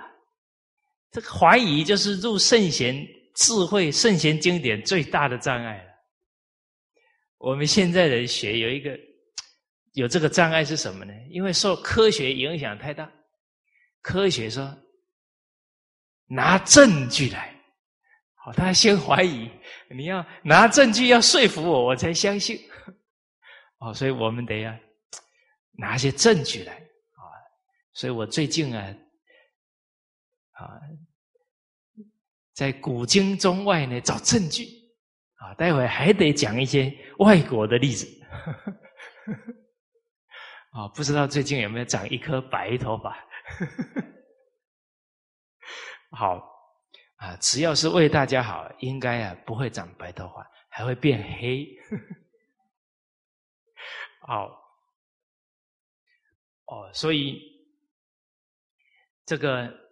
[1.13, 2.97] 这个怀疑就是入圣贤
[3.35, 5.91] 智慧、圣贤经典最大的障碍了。
[7.39, 8.99] 我们现在人学有一个
[9.93, 11.13] 有这个障碍是什么呢？
[11.31, 13.11] 因为受科学影响太大。
[14.03, 14.77] 科学说
[16.27, 17.55] 拿证据来，
[18.35, 19.49] 好，他先怀疑，
[19.89, 22.59] 你要拿证据要说服我，我才相信。
[23.79, 24.77] 哦，所以我们得要
[25.79, 27.25] 拿些证据来啊。
[27.93, 28.95] 所以我最近啊。
[30.53, 30.81] 啊，
[32.55, 34.65] 在古今中外呢找证据
[35.35, 38.09] 啊，待会还得讲一些外国的例子。
[40.73, 43.15] 啊，不知道最近有没有长一颗白头发？
[46.17, 46.43] 好
[47.17, 51.69] 啊，只要是为大家好，应该啊不会长白头发，还会变黑。
[54.27, 54.59] 好，
[56.67, 57.41] 哦，所以
[59.25, 59.85] 这个。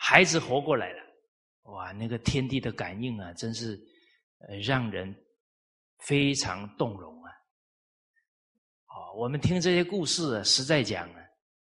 [0.00, 1.02] 孩子活过来了，
[1.72, 1.90] 哇！
[1.90, 3.76] 那个天地的感应啊，真是
[4.62, 5.12] 让人
[6.06, 7.32] 非常动容啊！
[8.86, 11.20] 哦，我们听这些故事啊，实在讲啊，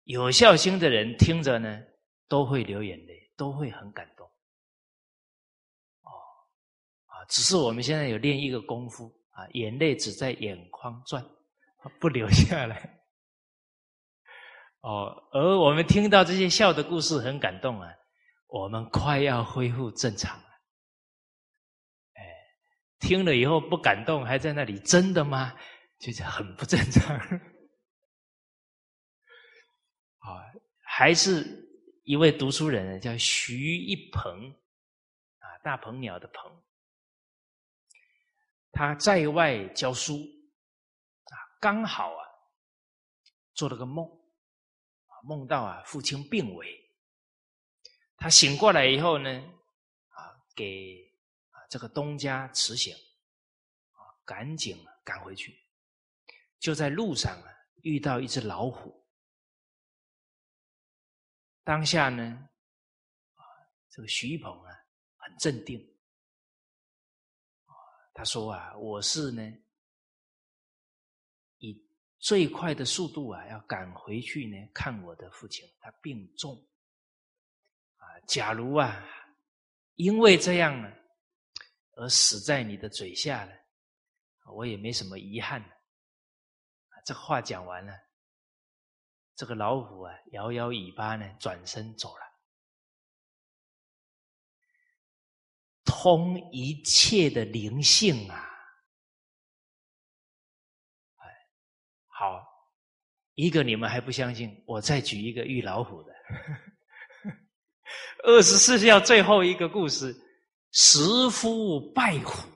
[0.06, 1.84] 有孝心的人听着呢，
[2.30, 4.26] 都会流眼泪，都会很感动。
[6.04, 6.10] 哦，
[7.28, 11.22] 只是我们现在有练一个功夫啊，眼泪只在眼眶转，
[12.00, 13.03] 不流下来。
[14.84, 17.90] 哦，而我们听到这些笑的故事，很感动啊。
[18.48, 20.46] 我们快要恢复正常了，
[22.14, 22.22] 哎，
[23.00, 25.58] 听了以后不感动，还在那里，真的吗？
[26.00, 27.16] 就是很不正常。
[30.20, 30.46] 啊，
[30.84, 31.44] 还是
[32.04, 34.52] 一位读书人，叫徐一鹏，
[35.40, 36.62] 啊，大鹏鸟的鹏，
[38.74, 42.28] 他在外教书，啊，刚好啊，
[43.56, 44.06] 做了个梦，
[45.24, 46.80] 梦到啊，父亲病危。
[48.18, 49.30] 他醒过来以后呢，
[50.10, 50.98] 啊，给
[51.50, 52.94] 啊这个东家辞行，
[53.92, 55.58] 啊，赶紧赶回去，
[56.60, 57.48] 就在路上啊
[57.82, 59.04] 遇到一只老虎。
[61.64, 62.50] 当下呢，
[63.36, 63.42] 啊，
[63.90, 64.72] 这个徐鹏啊
[65.18, 65.82] 很镇定，
[68.14, 69.42] 他说啊，我是呢
[72.24, 76.56] 最快的速度啊要赶回去呢看我的父亲，他病重。
[77.98, 79.06] 啊假如啊，
[79.96, 80.90] 因为这样呢，
[81.98, 83.52] 而死在你的嘴下了，
[84.56, 85.62] 我也没什么遗憾。
[87.06, 87.94] 这话讲完了，
[89.36, 92.24] 这个老虎啊，摇摇尾巴呢，转身走了。
[95.84, 98.50] 通一切的灵性啊！
[102.24, 102.42] 好，
[103.36, 106.14] 一个你们还不相信，我再举一个遇老虎的。
[108.24, 110.16] 二十四孝最后一个故事，
[110.72, 112.50] 十夫拜虎。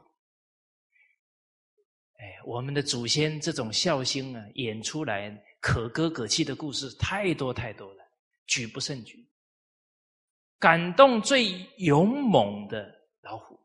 [2.15, 8.03] 哎，我们的祖先这种孝心啊，演出来可歌可泣的故事太多太多了，
[8.45, 9.29] 举不胜举。
[10.59, 11.49] 感动最
[11.79, 12.89] 勇猛的
[13.21, 13.59] 老虎，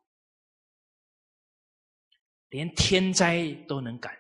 [2.49, 4.13] 连天灾都能感，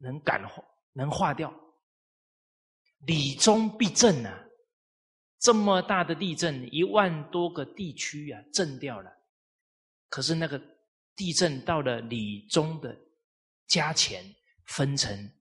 [0.00, 1.54] 能感化，能化掉。
[3.06, 4.44] 礼中必正啊！
[5.38, 9.10] 这么大的地震，一万多个地区啊震掉了。
[10.10, 10.60] 可是那个
[11.16, 12.94] 地震到了李宗的
[13.66, 14.22] 家前，
[14.66, 15.32] 分成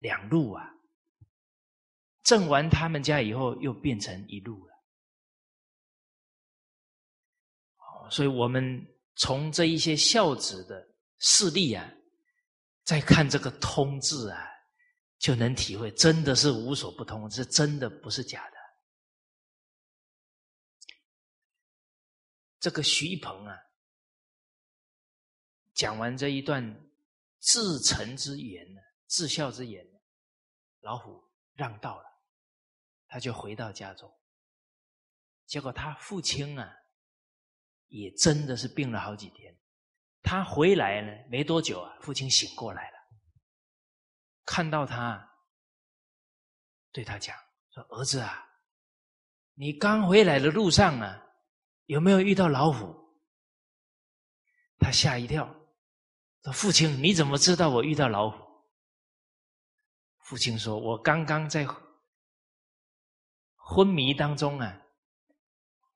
[0.00, 0.68] 两路啊。
[2.24, 4.72] 震完他们家以后，又变成一路了。
[8.10, 8.86] 所以我们
[9.16, 10.86] 从这一些孝子的
[11.20, 11.90] 事例啊，
[12.92, 14.48] 再看这个通字啊。
[15.18, 18.56] 就能体会，真的是无所不通，是真的，不是假的。
[22.58, 23.56] 这个徐一鹏啊，
[25.74, 26.60] 讲完这一段
[27.38, 29.86] 至诚之言呢，至孝之言，
[30.80, 31.22] 老虎
[31.54, 32.20] 让道了，
[33.06, 34.12] 他就回到家中。
[35.46, 36.68] 结果他父亲啊，
[37.86, 39.56] 也真的是病了好几天。
[40.22, 42.96] 他回来呢，没多久啊，父亲醒过来了。
[44.44, 45.30] 看到他，
[46.92, 47.36] 对他讲
[47.70, 48.46] 说：“儿子啊，
[49.54, 51.22] 你刚回来的路上啊，
[51.86, 52.94] 有没有遇到老虎？”
[54.78, 55.46] 他吓一跳，
[56.42, 58.42] 说：“父亲，你怎么知道我遇到老虎？”
[60.24, 61.66] 父亲说：“我刚刚在
[63.56, 64.82] 昏迷当中啊，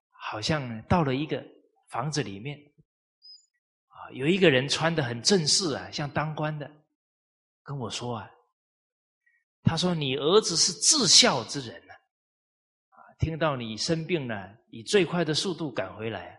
[0.09, 1.45] 好像到了一个
[1.89, 2.57] 房子里面，
[4.11, 6.69] 有一个人穿的很正式啊，像当官的，
[7.63, 8.29] 跟我说啊，
[9.63, 11.93] 他说你儿子是至孝之人呢，
[12.89, 16.35] 啊，听到你生病了，以最快的速度赶回来，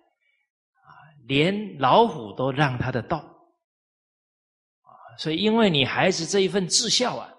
[0.75, 0.89] 啊，
[1.27, 7.35] 连老虎都让他的道，啊，所以因为你孩子这一份至孝啊。”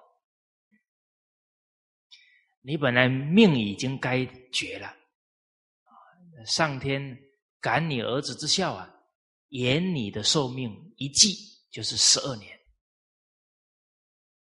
[2.62, 5.90] 你本来命已经该绝了，啊！
[6.46, 7.18] 上天
[7.62, 8.94] 感你儿子之孝啊，
[9.50, 11.36] 延你的寿命一季，
[11.72, 12.60] 就是十二年。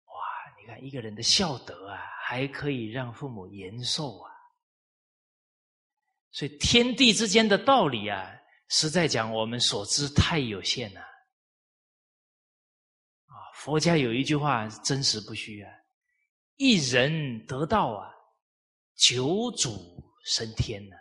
[0.05, 0.13] 哇！
[0.59, 4.31] 你看一个人的孝德啊，还可以让父母延寿啊。
[6.31, 8.29] 所以天地之间的道理啊，
[8.69, 10.99] 实在讲我们所知太有限了。
[10.99, 11.07] 啊，
[13.55, 15.71] 佛家有一句话真实不虚啊。
[16.57, 18.09] 一人得道啊，
[18.95, 20.95] 九祖升天呢。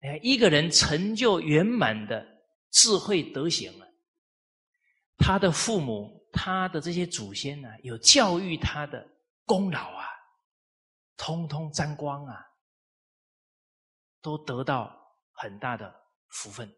[0.00, 2.24] 哎，一个人成就圆满的
[2.70, 3.86] 智慧德行了，
[5.16, 9.04] 他的父母、他的这些祖先呢，有教育他的
[9.44, 10.06] 功劳啊，
[11.16, 12.46] 通通沾光啊，
[14.20, 14.96] 都得到
[15.32, 15.92] 很大的
[16.28, 16.72] 福分。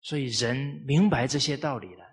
[0.00, 2.04] 所以人明白这些道理了。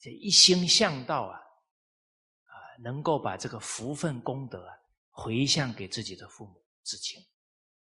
[0.00, 4.76] 这一心向道啊，啊，能够把这个福分功德啊
[5.16, 7.24] 回向给自己的父母至亲，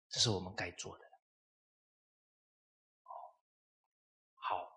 [0.08, 1.04] 这是我们该做的。
[4.34, 4.74] 好，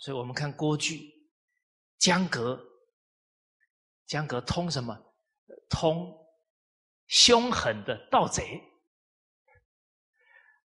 [0.00, 1.30] 所以我们看郭巨
[1.98, 2.58] 江阁，
[4.06, 4.98] 江阁通什么？
[5.68, 6.16] 通
[7.08, 8.62] 凶狠的盗贼。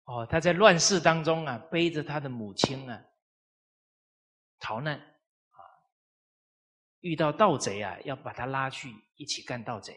[0.05, 3.05] 哦，他在乱世当中啊，背着他的母亲啊。
[4.59, 5.10] 逃难！
[7.01, 9.93] 遇到盗贼啊，要把他拉去一起干盗贼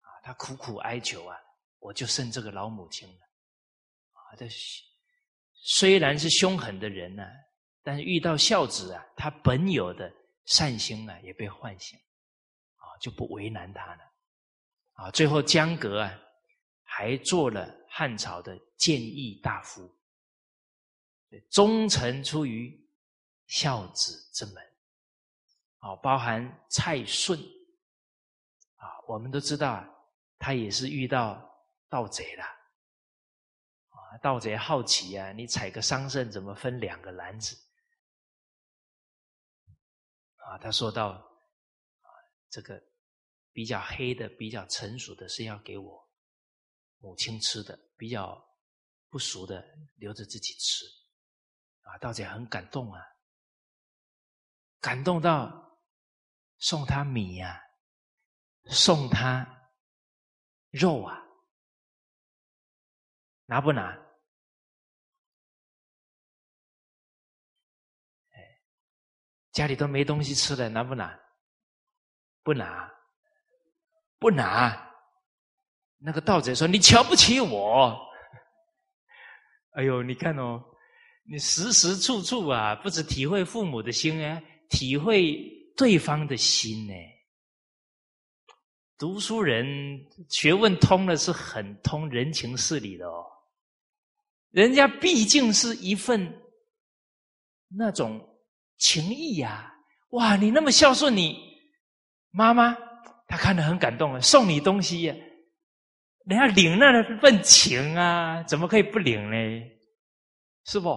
[0.00, 0.08] 啊！
[0.22, 1.36] 他苦苦哀求啊，
[1.78, 3.20] 我就剩这个老母亲了
[4.12, 4.36] 啊！
[4.36, 4.46] 这
[5.52, 7.24] 虽然是凶狠的人呢，
[7.82, 10.12] 但是遇到孝子啊，他本有的
[10.44, 11.98] 善心啊，也被唤醒
[12.76, 14.02] 啊，就不为难他了
[14.94, 15.10] 啊！
[15.10, 16.18] 最后江革啊，
[16.82, 19.90] 还做了汉朝的谏议大夫，
[21.50, 22.80] 忠臣出于。
[23.48, 24.71] 孝子之门，
[25.82, 27.36] 啊，包含蔡顺，
[28.76, 29.88] 啊，我们都知道啊，
[30.38, 31.42] 他也是遇到
[31.88, 37.56] 盗贼了，啊，盗贼好奇啊，你采个桑葚怎么分两个篮子？
[40.36, 42.08] 啊，他说到，啊，
[42.48, 42.80] 这个
[43.52, 46.08] 比较黑的、比较成熟的是要给我
[46.98, 48.40] 母亲吃的，比较
[49.10, 49.66] 不熟的
[49.96, 50.84] 留着自己吃，
[51.80, 53.02] 啊，盗贼很感动啊。
[54.80, 55.71] 感动到
[56.62, 57.60] 送他米呀，
[58.66, 59.44] 送他
[60.70, 61.20] 肉啊，
[63.46, 63.98] 拿不拿？
[69.50, 71.18] 家里都没东西吃了，拿不拿？
[72.44, 72.88] 不拿，
[74.20, 74.88] 不拿。
[75.98, 78.00] 那个盗贼说：“你瞧不起我。
[79.74, 80.62] ”哎呦，你看哦，
[81.24, 84.42] 你时时处处啊，不止体会父母的心哎。
[84.70, 86.92] 体会对方的心呢？
[88.98, 89.66] 读书人
[90.28, 93.24] 学问通了，是很通人情事理的哦。
[94.50, 96.32] 人家毕竟是一份
[97.68, 98.20] 那种
[98.76, 99.74] 情谊呀！
[100.10, 101.36] 哇，你那么孝顺你
[102.30, 102.76] 妈妈，
[103.26, 105.14] 他看得很感动啊，送你东西呀，
[106.26, 109.36] 人家领那份情啊，怎么可以不领呢？
[110.66, 110.96] 是不？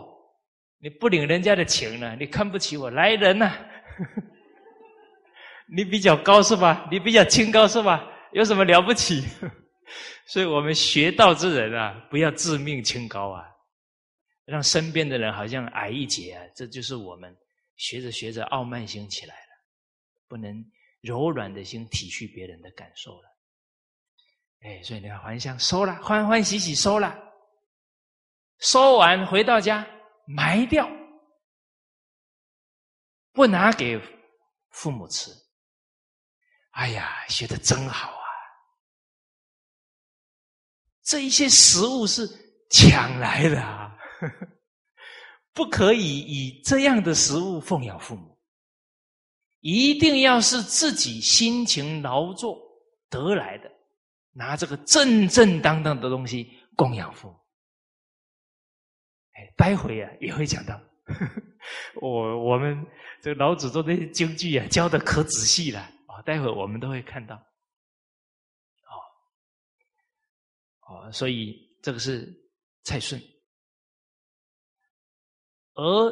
[0.78, 2.16] 你不领人家的情呢？
[2.20, 3.52] 你看不起我来人呐？
[5.68, 6.88] 你比较高是吧？
[6.92, 8.08] 你比较清高是吧？
[8.34, 9.24] 有什么了不起？
[10.28, 13.46] 所以我们学道之人啊，不要自命清高啊，
[14.46, 17.36] 让身边的人好像矮一截啊，这就是我们
[17.78, 19.50] 学着学着傲慢心起来了，
[20.28, 20.54] 不能
[21.02, 23.38] 柔软的心体恤别人的感受了。
[24.62, 27.16] 哎，所以你看还乡收了，欢欢喜喜收了，
[28.60, 29.86] 收完回到家。
[30.28, 30.90] 埋掉，
[33.32, 34.02] 不拿给
[34.72, 35.30] 父母吃。
[36.76, 38.28] 哎呀，学的真好啊！
[41.04, 42.28] 这一些食物是
[42.70, 43.96] 抢来的啊，
[45.54, 48.38] 不可以以这样的食物奉养父母，
[49.62, 52.58] 一定要是自己辛勤劳作
[53.10, 53.72] 得来的，
[54.34, 57.40] 拿这个正正当当的东西供养父母。
[59.32, 60.78] 哎，待会啊也会讲到，
[62.02, 62.86] 我我们
[63.22, 65.90] 这老祖宗的经句啊教的可仔细了
[66.24, 67.36] 待会我们都会看到。
[68.86, 68.96] 哦，
[70.88, 72.34] 哦，所以这个是
[72.84, 73.22] 蔡顺，
[75.74, 76.12] 而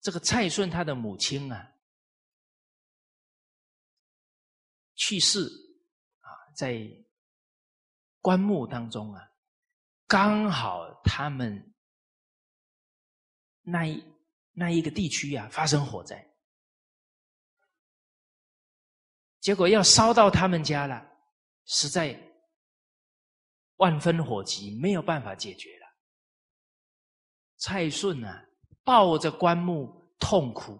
[0.00, 1.74] 这个蔡顺他的母亲啊
[4.94, 5.44] 去世
[6.20, 6.80] 啊，在
[8.20, 9.24] 棺木当中啊。
[10.06, 11.74] 刚好他们
[13.60, 14.02] 那一
[14.52, 16.26] 那一个地区呀发生火灾，
[19.48, 21.10] 结果要烧到他们家了，
[21.64, 22.14] 实在
[23.76, 25.86] 万分火急，没有办法解决了。
[27.56, 28.44] 蔡顺啊，
[28.84, 30.78] 抱着棺木痛哭，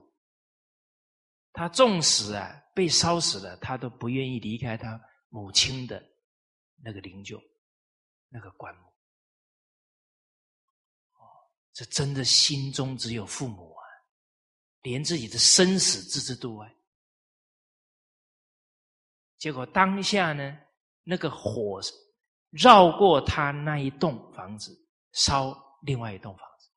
[1.55, 5.01] 他纵使啊被烧死了，他都不愿意离开他
[5.31, 6.05] 母亲的
[6.85, 7.43] 那个灵柩，
[8.29, 8.83] 那个棺木。
[11.15, 11.25] 哦
[11.73, 13.83] 这真的心中只有父母啊，
[14.83, 16.71] 连自己的生死置之度外。
[19.39, 20.59] 结果当下呢，
[21.05, 21.81] 那个火
[22.51, 24.77] 绕过他那一栋房子，
[25.13, 26.71] 烧另外一栋房子，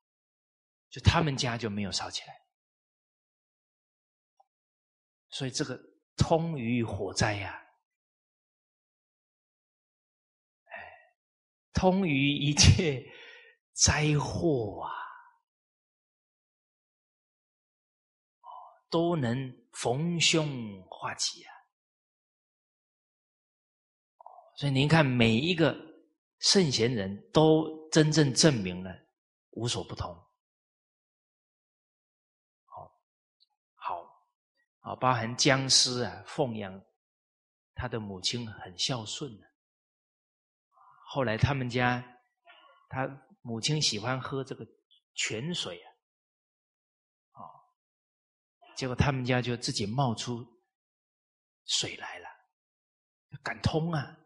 [0.88, 2.34] 就他们家就没有烧起来。
[5.28, 5.78] 所以这个
[6.16, 7.62] 通于火灾呀，
[10.64, 10.72] 哎，
[11.72, 13.04] 通于一切。
[13.74, 14.92] 灾祸啊，
[18.90, 21.51] 都能逢凶化吉啊！
[24.56, 25.76] 所以您看，每一个
[26.38, 28.90] 圣贤人都真正证明了
[29.50, 30.08] 无所不通。
[32.64, 33.00] 好，
[33.74, 34.02] 好，
[34.80, 36.80] 啊，包含僵尸啊，奉养
[37.74, 39.46] 他的母亲很孝顺的。
[41.06, 42.02] 后来他们家，
[42.88, 43.08] 他。
[43.44, 44.64] 母亲喜欢喝这个
[45.14, 45.90] 泉水啊，
[47.32, 47.42] 哦，
[48.76, 50.46] 结果他们家就自己冒出
[51.64, 52.28] 水来了，
[53.42, 54.16] 敢通啊。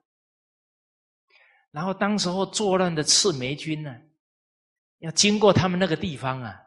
[1.77, 3.95] 然后当时候作乱的赤眉军呢，
[5.01, 6.59] 要经过他们那个地方啊，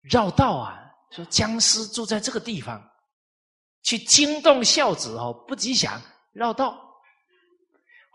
[0.00, 2.82] 绕道啊，说僵尸住在这个地方，
[3.82, 6.00] 去惊动孝子哦，不吉祥，
[6.32, 6.74] 绕道。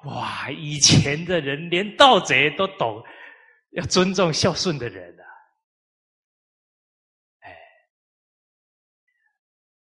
[0.06, 0.50] 哇！
[0.50, 3.04] 以前的人连盗贼都懂，
[3.74, 5.24] 要尊重孝顺的人啊。
[7.42, 7.56] 哎，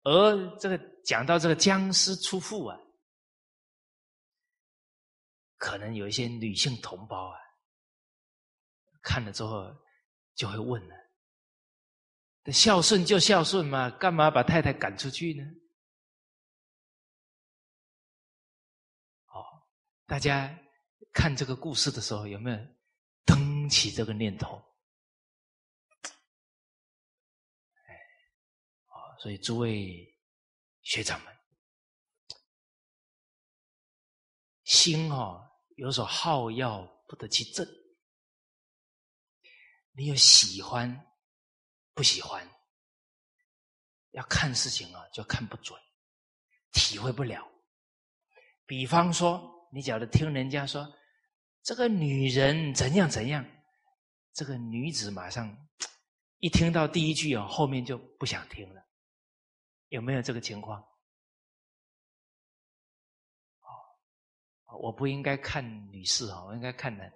[0.05, 2.79] 而这个讲到这个僵尸出户啊，
[5.65, 7.41] 可能有一些女性同胞啊，
[9.01, 9.75] 看了之后
[10.35, 15.43] 就会问了：孝顺就孝顺嘛，干嘛把太太赶出去呢？
[19.29, 19.43] 哦
[20.05, 20.55] 大家
[21.15, 22.59] 看这个故事的时候，有没有
[23.25, 24.63] 登起这个念头？
[27.87, 27.99] 哎，
[29.19, 30.15] 所以诸位
[30.83, 31.35] 学长们，
[34.65, 37.67] 心哦，有所好要不得其正。
[39.93, 41.07] 你有喜欢
[41.95, 42.49] 不喜欢，
[44.11, 45.81] 要看事情啊，就看不准，
[46.73, 47.47] 体会不了。
[48.67, 49.53] 比方说。
[49.75, 50.89] 你假如听人家说
[51.65, 53.45] 这个女人怎样怎样，
[54.33, 55.53] 这个女子马上
[56.39, 58.81] 一听到第一句哦，后面就不想听了，
[59.89, 60.81] 有没有这个情况？
[64.81, 67.11] 我不应该看女士啊，我应该看男，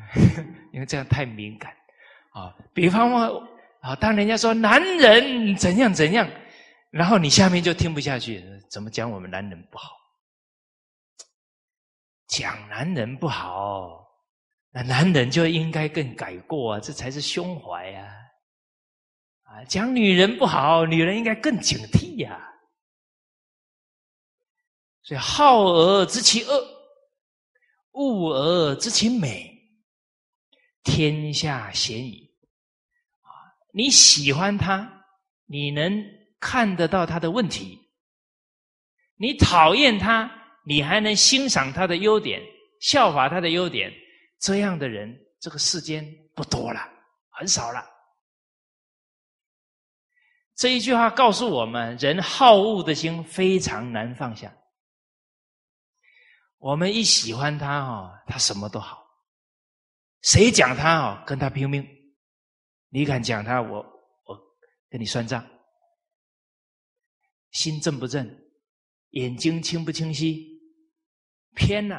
[0.72, 1.72] 因为这样太敏感
[2.32, 2.54] 啊。
[2.74, 3.48] 比方说
[3.80, 6.28] 啊，当人家说男人怎样怎样，
[6.90, 9.90] 然后你下面就听不下去，怎么讲我们男人不好？
[12.28, 14.04] 讲男人不好，
[14.72, 18.12] 那男人就应该更改过啊，这才是胸怀呀！
[19.44, 22.42] 啊，讲女人不好，女人应该更警惕呀。
[25.02, 26.75] 所以好而知其恶，
[27.96, 29.52] 恶而知其美，
[30.84, 32.30] 天下鲜矣。
[33.22, 33.28] 啊，
[33.72, 35.04] 你喜欢他，
[35.46, 36.04] 你能
[36.38, 37.78] 看得到他的问题；
[39.16, 40.30] 你讨厌他。
[40.68, 42.42] 你还能欣赏他的优点，
[42.80, 43.88] 效法他的优点，
[44.40, 46.04] 这样的人，这个世间
[46.34, 46.80] 不多了，
[47.30, 47.88] 很少了。
[50.56, 54.52] 这一句话告诉我们：人好恶的心非常难放下。
[56.58, 58.98] 我们一喜欢他哦，他什么都好；
[60.22, 61.86] 谁讲他哦，跟他拼命。
[62.88, 63.78] 你敢讲他，我
[64.24, 64.38] 我
[64.88, 65.46] 跟你算账。
[67.50, 68.26] 心正不正？
[69.10, 70.60] 眼睛清不清晰？
[71.54, 71.96] 偏了。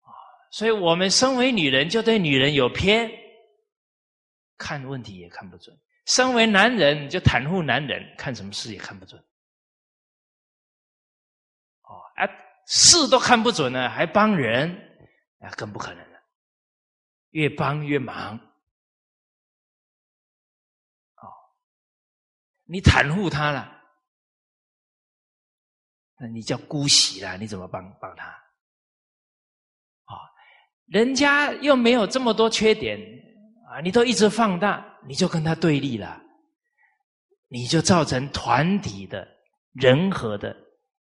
[0.00, 0.10] 啊，
[0.50, 3.10] 所以我们身为女人，就对女人有偏，
[4.56, 5.76] 看问题也看不准；
[6.06, 9.22] 身为男人，就袒护男人，看什么事也看不准。
[12.16, 12.28] 啊，
[12.66, 14.68] 事都看不准了，还帮人，
[15.38, 16.18] 那更不可能了，
[17.30, 18.36] 越帮越忙。
[21.16, 21.28] 哦
[22.68, 23.80] 你袒护他了，
[26.18, 28.26] 那你叫姑息了，你怎么帮帮他？
[28.26, 30.18] 啊，
[30.86, 32.98] 人家又没有这么多缺点
[33.70, 36.20] 啊，你都一直放大，你就跟他对立了，
[37.48, 39.28] 你就造成团体的
[39.72, 40.56] 人和的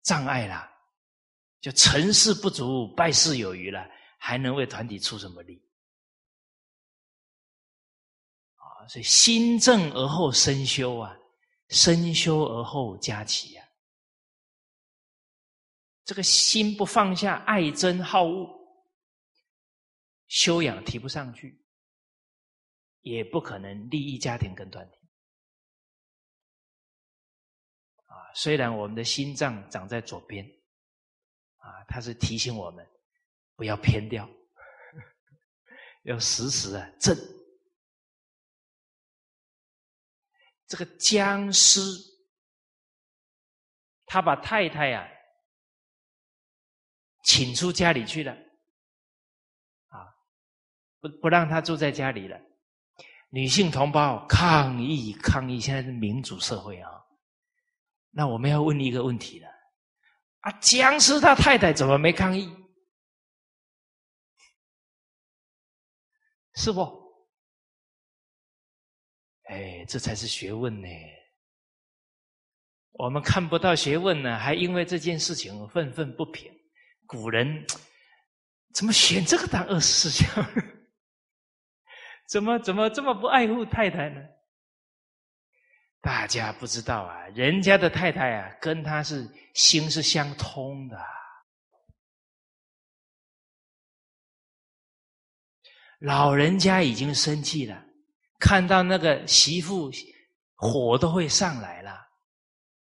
[0.04, 0.69] 障碍了，
[1.62, 5.62] 就成事不足，败事有余了，还能为团体出什么力？
[8.56, 11.16] 啊，所以心正而后身修啊。
[11.72, 13.64] 身修而后家齐呀，
[16.04, 18.50] 这个心不放下，爱憎好恶，
[20.28, 21.64] 修养提不上去，
[23.02, 24.98] 也不可能利益家庭跟团体。
[28.08, 30.44] 啊，虽然我们的心脏长在左边，
[31.90, 32.88] 它是提醒我们
[33.56, 34.30] 不要偏掉，
[36.04, 37.18] 要时时啊正。
[40.68, 41.82] 这个僵尸，
[44.06, 45.10] 他把太太呀
[47.24, 48.32] 请出家里去了，
[49.88, 50.06] 啊，
[51.00, 52.40] 不不让他住在家里了。
[53.32, 56.92] 女性同胞抗议抗议，现在是民主社会啊。
[58.12, 59.50] 那我们要问一个问题了：
[60.42, 62.50] 啊，僵尸他太太怎么没抗议？
[66.56, 67.00] 是不？
[69.44, 70.88] 哎，这才是学问呢！
[72.92, 76.54] 我们看不到学问呢，还因为这件事情愤愤不平。
[77.06, 77.66] 古人
[78.74, 80.26] 怎么选这个当二十四孝？
[82.30, 84.22] 怎么怎么这么不爱护太太呢？
[86.02, 90.98] 大家不知道啊，人家的太太啊，跟他是心是相通的。
[96.00, 97.86] 老人家已经生气了。
[98.40, 99.92] 看到那个媳妇
[100.56, 102.00] 火都会上来了，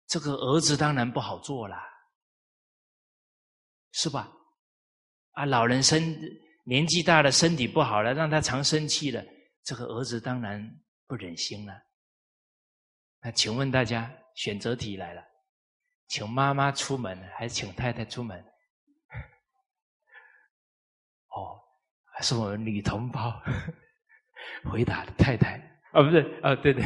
[0.09, 1.77] 这个儿子当然不好做了，
[3.93, 4.33] 是吧？
[5.35, 6.19] 啊，老人身
[6.65, 9.25] 年纪大了，身体不好了，让他常生气了，
[9.63, 10.61] 这个儿子当然
[11.07, 11.73] 不忍心了。
[13.25, 15.25] 那请问大家，选择题来了，
[16.09, 18.39] 请妈妈出门还是请太太出门？
[21.29, 21.59] 哦，
[22.13, 23.41] 还是我们女同胞。
[24.71, 25.55] 回答的太太
[25.93, 26.85] 啊，不是啊，对对，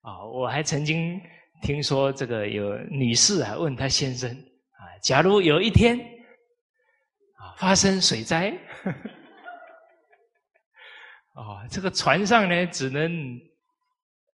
[0.00, 1.20] 啊，我还曾经
[1.60, 5.98] 听说这个有女士啊问她先生啊，假如有一天
[7.36, 8.56] 啊发生水灾，
[11.34, 13.10] 哦，这个船上呢只能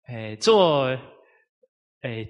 [0.09, 0.87] 哎坐
[2.01, 2.27] 哎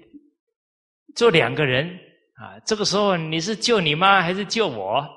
[1.15, 1.87] 坐两个人
[2.35, 5.07] 啊，这个时候你是救你妈还是救我？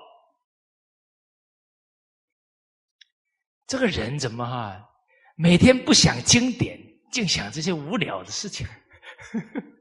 [3.67, 4.89] 这个人怎么哈？
[5.35, 6.79] 每天不想经典，
[7.11, 8.67] 净想这些无聊的事情。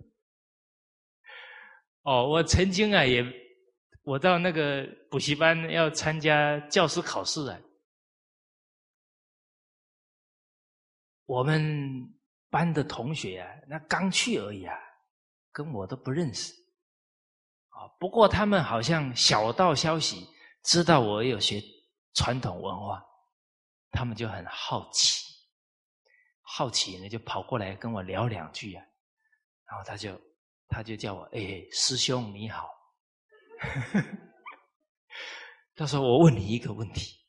[2.04, 3.24] 哦，我曾经啊，也
[4.04, 7.60] 我到那个补习班要参加教师考试啊，
[11.26, 11.62] 我们
[12.52, 14.78] 班的同学啊，那刚去而已啊，
[15.52, 16.54] 跟我都不认识。
[17.70, 20.28] 啊，不过他们好像小道消息
[20.64, 21.60] 知道我有学
[22.14, 23.04] 传统文化。
[23.94, 25.22] 他们就很好奇，
[26.44, 28.82] 好奇呢，就跑过来跟我聊两句啊，
[29.66, 30.18] 然后他就
[30.70, 32.70] 他就叫我哎，师兄你好，
[35.76, 37.20] 他说我问你一个问题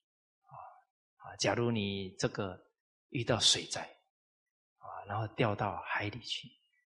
[1.17, 2.57] 啊，假如你这个
[3.09, 3.92] 遇到水灾，
[5.07, 6.49] 然后掉到海里去，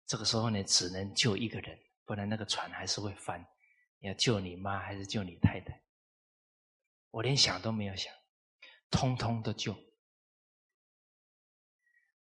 [0.05, 3.45] 这个时候呢，只能救一个人，不然那个船还是会翻，
[3.99, 5.81] 要救你妈还是救你太太？
[7.11, 8.13] 我连想都没有想。
[8.91, 9.75] 通通都救。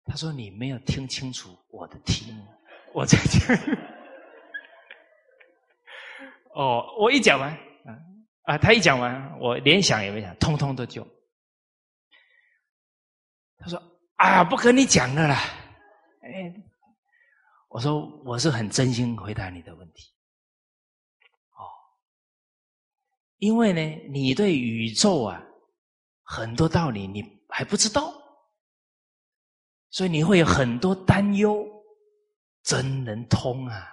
[0.04, 2.46] 他说：“你没有听清楚我的题目，
[2.92, 3.56] 我在讲。
[6.54, 7.98] 哦，我一讲完，啊
[8.42, 11.06] 啊，他一讲完，我连想也没想，通通都救。
[13.58, 13.82] 他说
[14.16, 15.36] ：“啊，不跟你讲了啦。”
[16.28, 16.54] 哎，
[17.68, 20.12] 我说：“我是很真心回答你的问题。”
[21.56, 21.66] 哦，
[23.38, 23.80] 因为呢，
[24.10, 25.44] 你对宇宙啊。
[26.30, 28.12] 很多道理你还不知道，
[29.88, 31.66] 所以你会有很多担忧，
[32.62, 33.88] 真能通啊！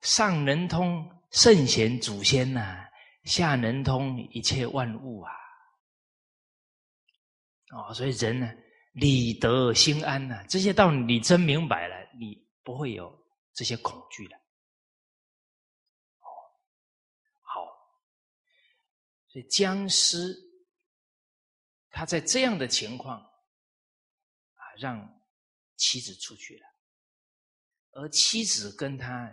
[0.00, 2.84] 上能通圣贤祖先呐，
[3.22, 5.30] 下能通一切万物啊！
[7.70, 8.52] 哦，所以人呢，
[8.96, 13.14] 理得心安呐，这些道理你真明白了，你不会有
[13.52, 14.36] 这些恐惧了。
[16.20, 16.24] 哦，
[17.42, 17.66] 好，
[19.28, 20.34] 所以僵尸
[21.90, 25.20] 他在这样的情况啊，让
[25.76, 26.66] 妻子出去了，
[27.90, 29.30] 而妻子跟他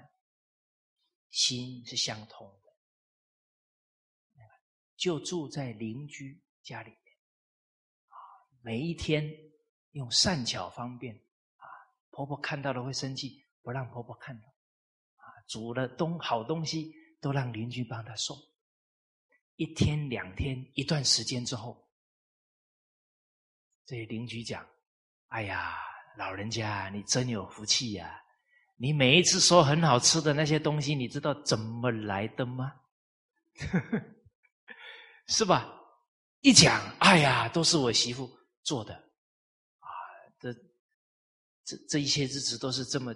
[1.30, 2.70] 心是相通的，
[4.98, 7.00] 就住在邻居家里面，
[8.10, 8.18] 啊。
[8.62, 9.24] 每一天
[9.94, 11.66] 用善巧方便啊，
[12.12, 14.48] 婆婆看到了会生气，不让婆婆看到
[15.16, 15.26] 啊。
[15.48, 18.38] 煮了东好东西都让邻居帮她送。
[19.56, 21.88] 一天两天一段时间之后，
[23.86, 24.68] 这些邻居讲
[25.30, 25.78] ：“哎呀，
[26.18, 28.20] 老人家你真有福气呀！
[28.78, 32.74] 你每一次说很好吃的那些东西，你知道怎么来的吗？
[35.28, 35.72] 是吧？
[36.42, 38.28] 一讲，哎呀，都是我媳妇。”
[38.64, 39.03] 做的，
[41.66, 43.16] 这这一些日子都是这么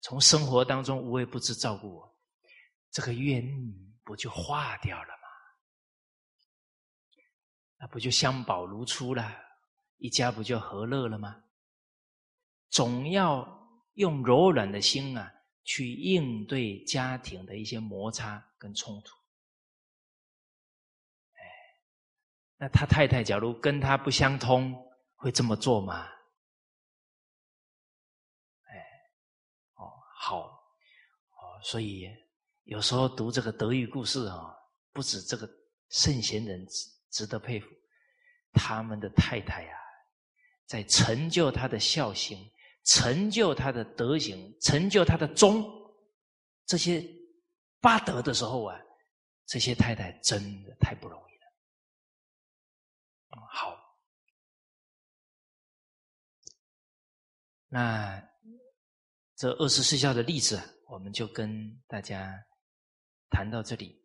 [0.00, 2.18] 从生活当中无微不至照顾我，
[2.90, 3.44] 这个怨
[4.04, 5.28] 不就化掉了吗？
[7.78, 9.32] 那不就相宝如初了？
[9.98, 11.44] 一家不就和乐了吗？
[12.70, 13.46] 总要
[13.94, 15.32] 用柔软的心啊，
[15.64, 19.16] 去应对家庭的一些摩擦跟冲突。
[22.56, 24.74] 那他太太假如跟他不相通，
[25.16, 26.08] 会这么做吗？
[30.24, 32.08] 好，哦，所以
[32.62, 34.54] 有时候读这个德育故事啊，
[34.92, 35.50] 不止这个
[35.88, 37.66] 圣贤人值值得佩服，
[38.52, 39.76] 他们的太太啊，
[40.64, 42.48] 在成就他的孝行、
[42.84, 45.64] 成就他的德行、成就他的忠
[46.66, 47.04] 这些
[47.80, 48.80] 八德的时候啊，
[49.46, 51.46] 这些太太真的太不容易了。
[53.50, 53.76] 好，
[57.66, 58.24] 那
[59.42, 62.32] 这二十四孝的例子，我们就跟大家
[63.28, 64.00] 谈到这里。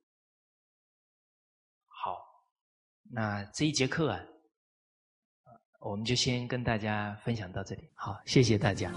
[1.85, 2.17] 好，
[3.11, 4.19] 那这一节课啊，
[5.79, 7.87] 我们就先跟大家分享到这里。
[7.93, 8.91] 好，谢谢大家。